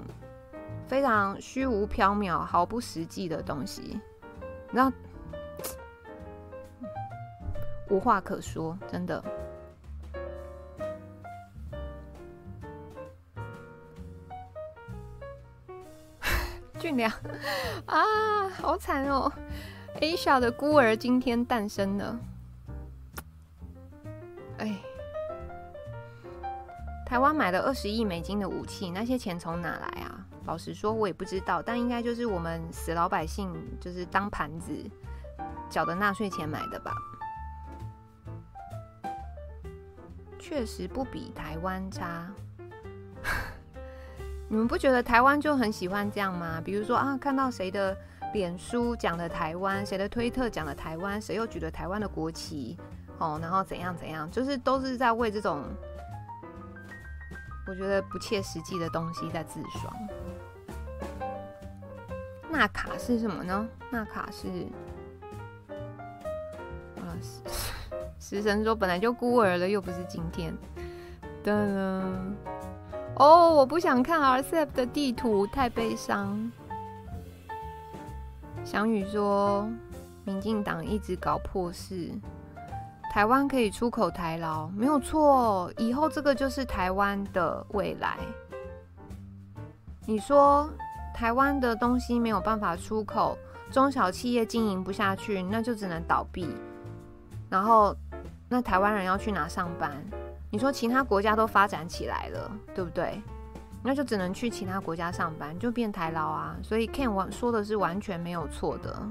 [0.85, 3.99] 非常虚无缥缈、毫不实际的东西，
[4.71, 4.91] 然后
[7.89, 9.23] 无话可说，真的。
[16.77, 17.11] 俊良
[17.87, 19.31] 啊，好惨哦
[20.01, 22.19] ！A 小的孤儿今天诞生了。
[24.61, 24.77] 哎，
[27.03, 30.23] 台湾买了二十亿美金的武器，那些钱从哪来啊？
[30.45, 34.71] 老实说，我也不知道，但应该就是我们死老百姓就是当盘子
[35.67, 36.93] 缴的纳税钱买的吧。
[40.37, 42.27] 确实不比台湾差。
[44.47, 46.61] 你们不觉得台湾就很喜欢这样吗？
[46.63, 47.97] 比如说啊，看到谁的
[48.33, 52.77] 脸书讲了台湾，谁的推特讲了台湾，谁又举了台湾的国旗，
[53.21, 55.63] 哦，然后怎样怎样，就是都是在为这种
[57.67, 59.95] 我觉得不切实际的东西在自爽。
[62.49, 63.67] 纳卡是什么呢？
[63.91, 64.47] 纳卡是
[66.97, 67.13] 啊，
[68.19, 70.51] 食神说本来就孤儿了，又不是今天。
[71.43, 72.03] 噔噔。
[73.17, 76.51] 哦我不想看 RCEP 的地图，太悲伤。
[78.65, 79.69] 翔宇说，
[80.25, 82.09] 民进党一直搞破事，
[83.11, 88.17] 台湾可以出口台劳，没有错，以后这个就是台湾的未来。
[90.05, 90.69] 你说
[91.13, 93.37] 台湾的东西没有办法出口，
[93.69, 96.55] 中小企业经营不下去，那就只能倒闭。
[97.49, 97.93] 然后，
[98.47, 99.91] 那台湾人要去哪上班？
[100.49, 103.21] 你说其他国家都发展起来了，对不对？
[103.83, 106.55] 那就只能去其他国家上班，就变台劳啊。
[106.63, 109.05] 所以 Ken 说的是完全没有错的。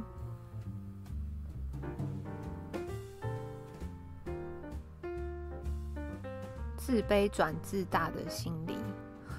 [6.91, 8.75] 自卑转自大的心理。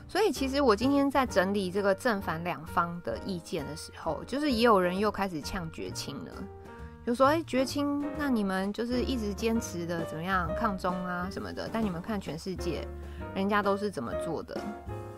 [0.08, 6.32] 所以其实我今天在整理这个正反两方的意见的时候，就是也有人又开始呛绝亲了。
[7.06, 11.70] 就说：“哎、绝亲，那你们就是一直坚持的怎么样抗中啊什么的？
[11.74, 12.88] 但你们看全世界，
[13.36, 14.56] 人家都是怎么做的？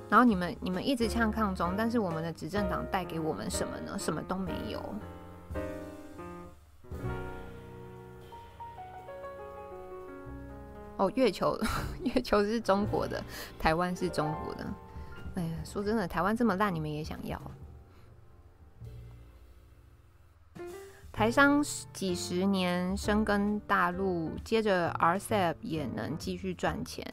[0.10, 4.00] 然后你们你们一直呛抗中，但是我们的执政党带给我们什么呢？
[4.00, 4.82] 什么都没有。
[10.98, 11.58] 哦，月球，
[12.04, 13.24] 月球是中国的，
[13.60, 14.66] 台湾是中国的。
[15.36, 17.42] 哎呀，说真的，台湾这么烂，你们也想要？”
[21.12, 21.64] 台商
[21.94, 27.06] 几十年深耕大陆，接着 RCEP 也能继续赚钱，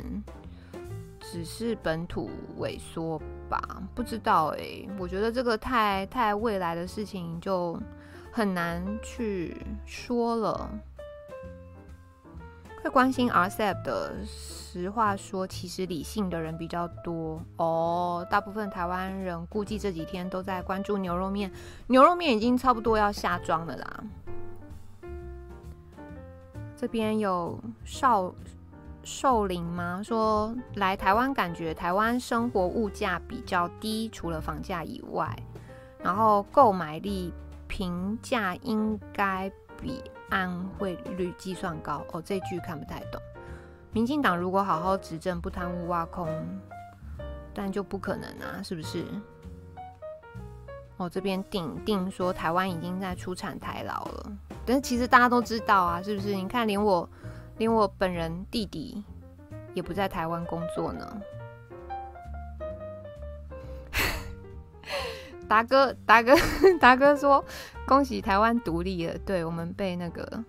[1.20, 3.61] 只是本土萎缩吧？
[3.94, 7.78] 不知道哎、我觉得这个太太未来的事情就
[8.32, 9.55] 很难去
[9.85, 10.70] 说了。
[12.82, 18.27] 会关心 RCEP 的，实话说，其实理性的人比较多哦。
[18.31, 21.52] 大部分台湾人估计这几天都在关注牛肉面，
[21.89, 24.05] 牛肉面已经差不多要下庄了啦。
[26.74, 28.35] 这边有少
[29.05, 30.01] 寿林吗？
[30.02, 35.36] 说来台湾感觉台湾生活物价比较低，除了房价以外，
[36.02, 37.31] 然后购买力
[37.69, 40.02] 平价应该比。
[40.31, 43.20] 按汇率计算高哦，这句看不太懂。
[43.93, 46.28] 民进党如果好好执政，不贪污挖空，
[47.52, 49.05] 但就不可能啊，是不是？
[50.97, 54.32] 哦，这边定定说台湾已经在出产台劳了，
[54.66, 56.35] 但是其实大家都知道啊，是不是？
[56.35, 57.09] 你看，连我
[57.57, 59.02] 连我本人弟弟
[59.74, 61.20] 也不在台湾工作呢。
[65.48, 66.35] 达哥，达哥，
[66.78, 67.44] 达哥说
[67.91, 70.45] ：“恭喜台湾独立了。”对，我们被那个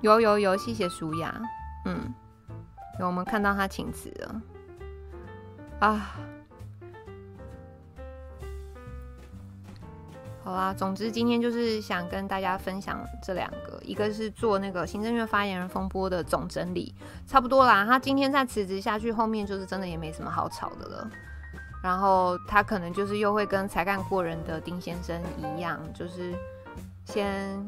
[0.00, 1.40] 有有有，谢谢舒雅，
[1.84, 2.12] 嗯，
[2.98, 4.42] 有我们看到他请辞了
[5.78, 6.16] 啊。
[10.42, 16.92] 好啦，总之今天就是想跟大家分享这两个，一个是做那个行政院发言人风波的总整理，
[17.28, 17.84] 差不多啦。
[17.86, 21.10] 他今天再辞职下去，后面就是真的也没什么好吵的了。
[21.82, 26.32] 然后他可能就是又会跟才干过人的丁先生一样，就是
[27.06, 27.64] 先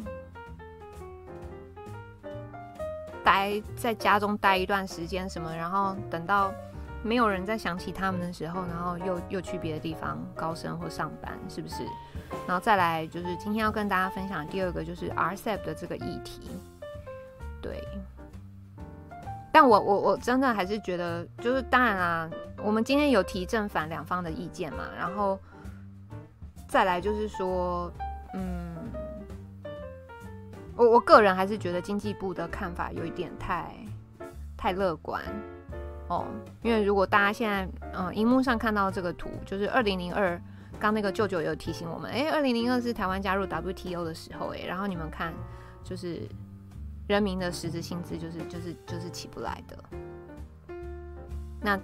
[3.24, 6.52] 待在家中待一段时间什么，然后等到
[7.02, 11.84] 没有人再想起他们的时候，然后又又去别的地方高升或上班，是不是？
[12.46, 16.50] 然后再来就是今天要跟大家分享第二个就是 RCEP 的这个议题，
[17.62, 17.82] 对。
[19.50, 22.30] 但我我我真的还是觉得，就是当然啦，
[22.62, 25.38] 我们今天有提正反两方的意见嘛，然后
[26.68, 27.90] 再来就是说，
[28.34, 28.76] 嗯，
[30.78, 33.74] 我我个人还是觉得经济部的看法有一点太
[34.56, 35.20] 太乐观
[36.08, 36.24] 哦，
[36.62, 40.40] 因为如果大家现在嗯荧幕上看到这个图，就是二零零二，
[40.78, 45.34] 刚那个舅舅有提醒我们，哎，二零零二是台湾加入 WTO 的时候，哎，然后你们看，
[45.82, 46.22] 就是
[47.08, 49.76] 人民的实质薪资就是就是就是起不来的，
[51.60, 51.78] 那。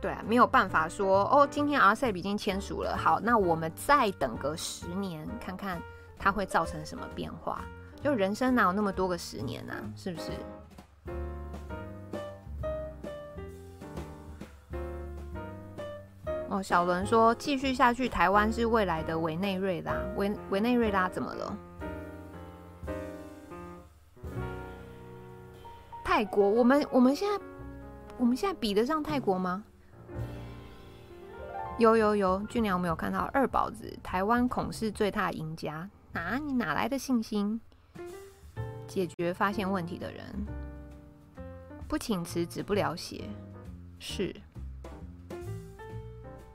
[0.00, 5.82] 对啊，没有办法说哦，今天 RCEP 已经签署了，好，那我们再等个十年，看看
[6.16, 7.64] 它会造成什么变化。
[8.00, 9.72] 就人生哪有那么多个十年呢？
[9.72, 9.82] 啊？
[9.96, 10.32] 是不是？
[16.48, 19.94] 哦，小伦说继续下去，台湾是未来的委内瑞拉。
[20.16, 21.56] 委委内瑞拉怎么了？
[26.02, 26.48] 泰国？
[26.48, 27.44] 我们我们现在
[28.16, 29.62] 我们现在比得上泰国吗？
[31.78, 35.88] 有有有，俊良，我没有看到二宝子，台湾恐是最大赢家。
[36.14, 37.60] 啊，你哪来的信心？
[38.88, 40.24] 解决发现问题的人，
[41.86, 43.22] 不请辞止不了血，
[43.98, 44.34] 是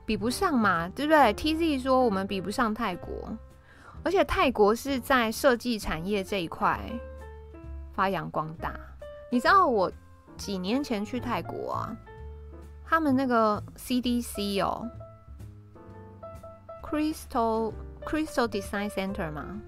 [0.04, 0.88] 比不上嘛？
[0.88, 3.34] 对不对？TZ 说我们比不上泰国，
[4.02, 6.78] 而且泰国是在设计产业这一块
[7.92, 8.78] 发扬光大。
[9.30, 9.90] 你知道我
[10.36, 11.96] 几年前去泰国啊，
[12.84, 14.86] 他们那个 CDC 哦。
[16.82, 17.72] Crystal
[18.04, 19.60] Crystal Design Center 吗？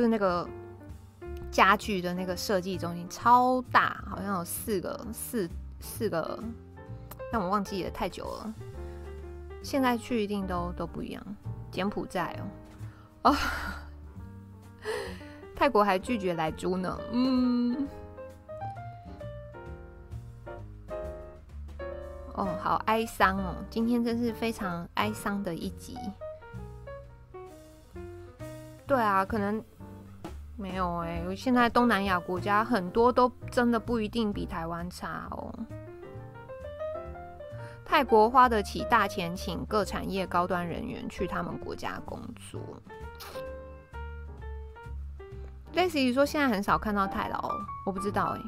[0.00, 0.48] 就是那个
[1.50, 5.46] 家具的那个设计中心，超大，好像有四个四
[5.78, 6.42] 四个，
[7.30, 8.54] 但我忘记了，太久了。
[9.62, 11.22] 现在去一定都都不一样。
[11.70, 12.34] 柬埔寨
[13.20, 13.36] 哦，哦，
[15.54, 17.86] 泰国还拒绝来租呢，嗯。
[22.32, 23.54] 哦，好哀伤哦！
[23.68, 25.98] 今天真是非常哀伤的一集。
[28.86, 29.62] 对啊，可能
[30.60, 35.50] 没有哎、现在东南亚国家很多都真的不一定比台湾差哦。
[37.82, 42.20] 泰国花得起大钱请各产业高端人员去他们国家工
[42.50, 42.60] 作。
[45.72, 47.50] 类似于说，现在很少看到泰劳，
[47.86, 48.40] 我不知道哎、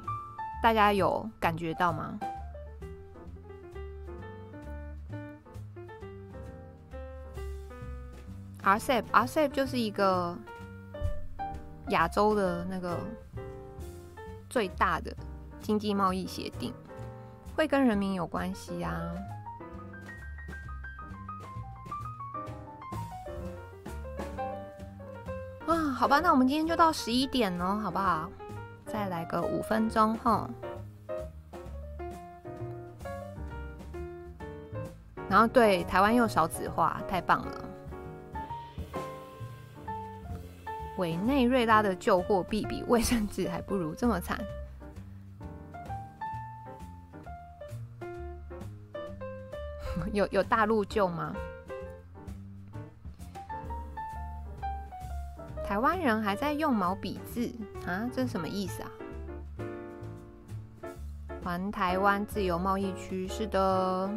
[0.62, 2.18] 大家有感觉到吗
[8.62, 10.36] ？RCEP，RCEP 就是一个
[11.88, 12.98] 亚洲的那个
[14.48, 15.14] 最大的
[15.60, 16.72] 经济贸易协定，
[17.56, 19.00] 会跟人民有关系啊。
[25.66, 28.30] 啊，好吧，那我们今天就到十一点哦，好不好？
[28.84, 30.48] 再来个五分钟哈。
[35.30, 37.71] 然后对台湾又少子化，太棒了。
[41.02, 44.38] 委内瑞拉的旧货币比卫生纸还不如，这么惨。
[50.12, 51.34] 有有大陆旧吗？
[55.66, 57.50] 台湾人还在用毛笔字
[57.84, 58.08] 啊？
[58.14, 58.90] 这是什么意思啊？
[61.42, 64.08] 环台湾自由贸易区，是的。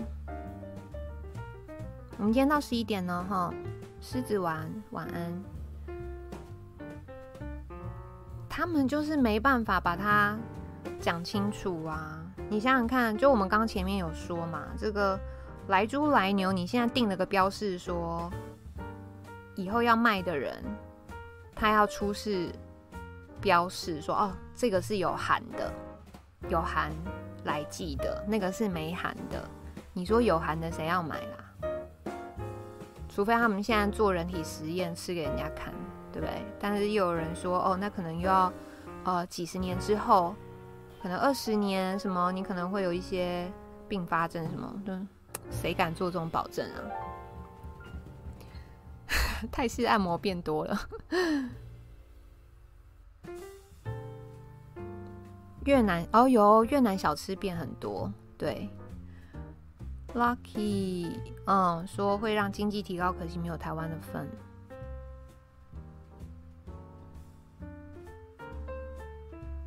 [2.18, 3.52] 我们今天到十一点呢，哈，
[4.00, 5.55] 狮子丸晚安。
[8.58, 10.34] 他们就是没办法把它
[10.98, 12.18] 讲清楚啊！
[12.48, 15.20] 你想想看，就我们刚前面有说嘛，这个
[15.68, 18.32] 来猪来牛，你现在定了个标示，说
[19.56, 20.64] 以后要卖的人，
[21.54, 22.48] 他要出示
[23.42, 25.70] 标示，说哦，这个是有含的，
[26.48, 26.94] 有含
[27.44, 29.44] 来记的，那个是没含的。
[29.92, 32.14] 你说有含的，谁要买啦？
[33.10, 35.74] 除非他们现在做人体实验，吃给人家看。
[36.16, 36.46] 对不对？
[36.62, 38.54] 但是又有人说，哦，那可能又要，
[39.04, 40.34] 呃，几十年之后，
[41.04, 43.52] 可能二十年什么，你可能会有一些
[43.90, 44.98] 并发症什么的，
[45.52, 46.80] 谁敢做这种保证啊？
[49.52, 50.80] 泰式按摩变多了，
[55.66, 58.70] 越南哦有越南小吃变很多，对
[60.14, 64.26] ，Lucky，嗯，说会让经济提高，可惜没有台湾的份。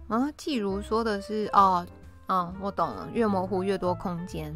[0.09, 1.87] 啊，季如说的是哦，
[2.29, 4.55] 嗯，我懂了，越模糊越多空间。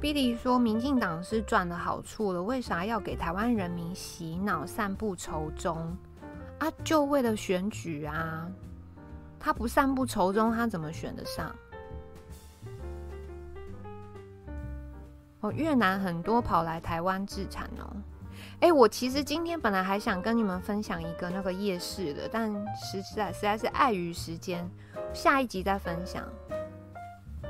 [0.00, 5.96] Billy 说，民进党是赚了好处了，为啥要给台湾人民洗脑、散布仇中
[6.58, 6.68] 啊？
[6.84, 8.48] 就为了选举啊？
[9.40, 11.54] 他不散布仇中，他怎么选得上？
[15.40, 17.96] 哦，越南很多跑来台湾置产哦。
[18.60, 24.68] 哎，我其实今天本来还想跟你们分享一个那个夜市的，但实在实在是碍于时间，
[25.14, 26.24] 下一集再分享。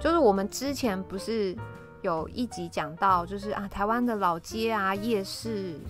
[0.00, 1.56] 就是我们之前不是
[2.02, 5.80] 有一集讲到，就是啊，台湾的老街啊、夜市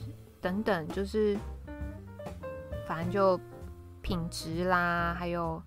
[0.40, 1.36] 等等，就是
[2.86, 3.40] 反正就
[4.00, 5.60] 品质啦，还有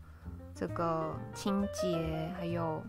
[0.55, 2.81] 这个清洁，还有。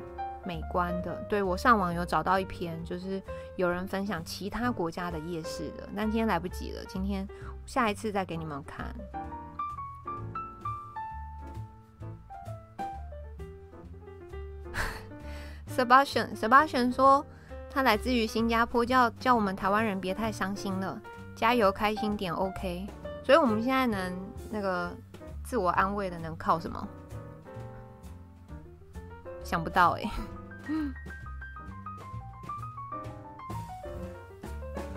[0.45, 3.23] 美观的，对，我上网有找到一篇，就是
[3.57, 7.27] 有人分享其他国家的夜市的，但今天来不及了，今天
[7.67, 8.95] 下一次再给你们看。
[15.69, 17.25] Sebastian，Sebastian 说
[17.71, 21.01] 他来自于新加坡，叫叫我们台湾人别太伤心了，
[21.35, 22.87] 加油，开心点，OK。
[23.25, 24.13] 所以我们现在能
[24.51, 24.93] 那个
[25.45, 26.89] 自我安慰的，能靠什么？
[29.45, 30.11] 想不到哎、欸，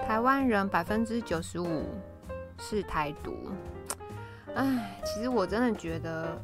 [0.06, 1.84] 台湾人百分之九十五
[2.60, 3.50] 是台独，
[4.56, 6.42] 哎，其实我真的觉得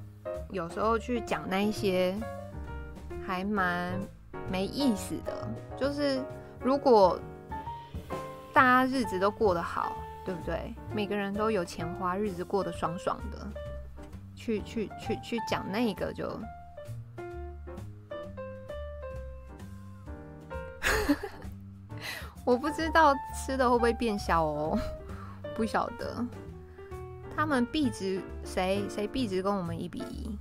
[0.49, 2.15] 有时候去讲那一些
[3.25, 3.93] 还蛮
[4.51, 5.47] 没意思的。
[5.77, 6.21] 就是
[6.59, 7.19] 如果
[8.51, 9.95] 大家日子都过得好，
[10.25, 10.73] 对不对？
[10.93, 13.47] 每个人都有钱花，日子过得爽爽的，
[14.35, 16.27] 去去去去讲那个就。
[22.45, 24.79] 我不知道吃的会不会变小哦，
[25.55, 26.25] 不晓得。
[27.35, 30.37] 他们币值谁谁币值跟我们一比一？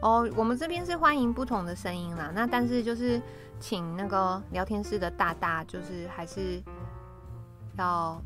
[0.00, 2.30] 哦，我们这边是欢迎不同的声音啦。
[2.34, 3.20] 那但是就是
[3.58, 6.62] 请那个聊天室的大大，就是还是
[7.76, 8.20] 要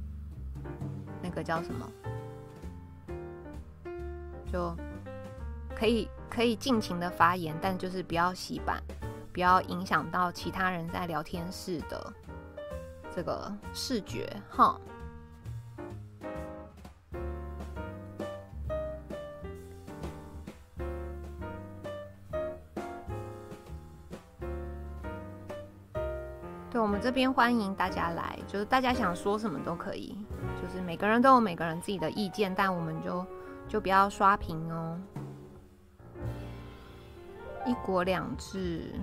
[1.23, 1.89] 那个叫什么，
[4.53, 4.77] 就
[5.79, 8.83] 可以可以尽情的发言，但就是不要洗版。
[9.31, 12.13] 不要影响到其他人在聊天室的
[13.15, 14.77] 这个视觉，哈。
[26.69, 30.19] 对，我们这边欢迎大家来，就是大家想说什么都可以，
[30.61, 33.25] 就是每个人都有每个人自己的意见，但我们就
[33.69, 34.99] 就不要刷屏哦。
[37.69, 38.95] 一国两制。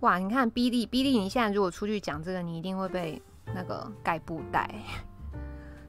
[0.00, 3.22] 哇，你看 B 利 B 利，你现在如果出去讲这个，你一定会被
[3.54, 4.68] 那个盖布袋。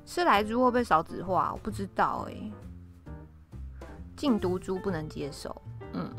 [0.05, 1.51] 吃来猪会不会少子化？
[1.51, 2.51] 我不知道哎、
[4.15, 5.61] 禁毒猪不能接受，
[5.93, 6.09] 嗯，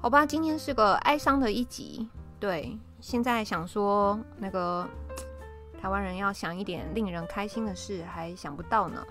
[0.00, 2.08] 好吧，今天是个哀伤的一集。
[2.40, 4.88] 对，现在想说那个
[5.80, 9.06] 台湾人要想一点令人开心的事，还想不到呢。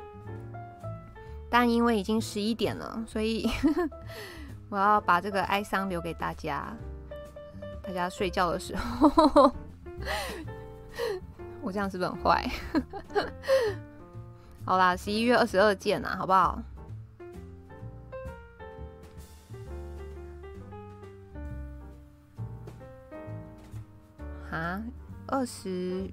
[1.52, 3.45] 但因为已经十一点了，所以
[4.69, 6.73] 我要把这个哀伤留给大家。
[7.84, 9.52] 大家睡觉的时候，
[11.61, 12.49] 我这样是不是很坏？
[14.64, 16.61] 好啦，十一月二十二见啊，好不好？
[24.52, 24.82] 啊，
[25.28, 26.07] 二十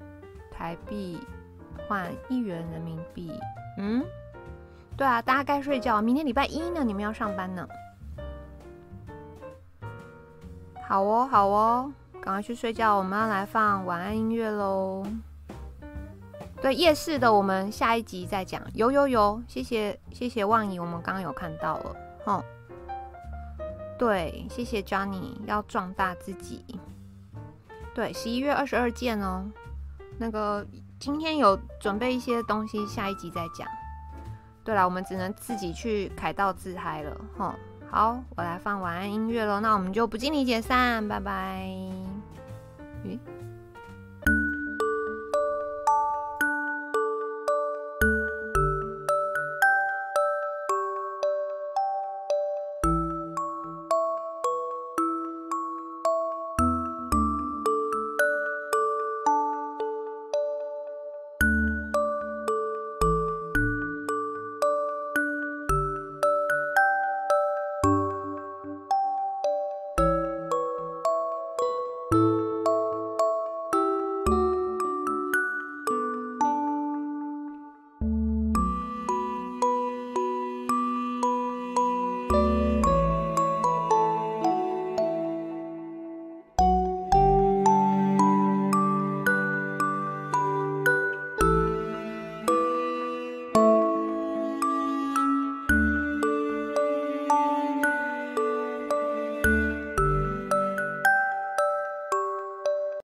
[0.50, 1.20] 台币
[1.86, 3.30] 换一元人民币，
[3.76, 4.02] 嗯，
[4.98, 7.64] 对啊，大家该睡觉，明天礼拜一呢，你们要上班呢。
[10.88, 12.96] 好哦，好哦，赶快去睡觉。
[12.96, 15.06] 我们要来放晚安音乐喽。
[16.60, 18.60] 对，夜市的，我们下一集再讲。
[18.74, 21.96] 有有有，谢谢谢谢望仪，我们刚刚有看到了。
[22.24, 22.44] 哦，
[23.96, 26.64] 对，谢谢 Johnny，要壮大自己。
[27.94, 29.48] 对，十一月二十二见哦。
[30.18, 30.66] 那个
[30.98, 33.64] 今天有准备一些东西，下一集再讲。
[34.68, 37.16] 对了，我们只能自己去凯道自嗨了。
[37.38, 37.54] 吼。
[37.90, 39.60] 好，我来放晚安音乐喽。
[39.60, 41.66] 那我们就不敬礼解散，拜拜。
[43.02, 43.18] 咦？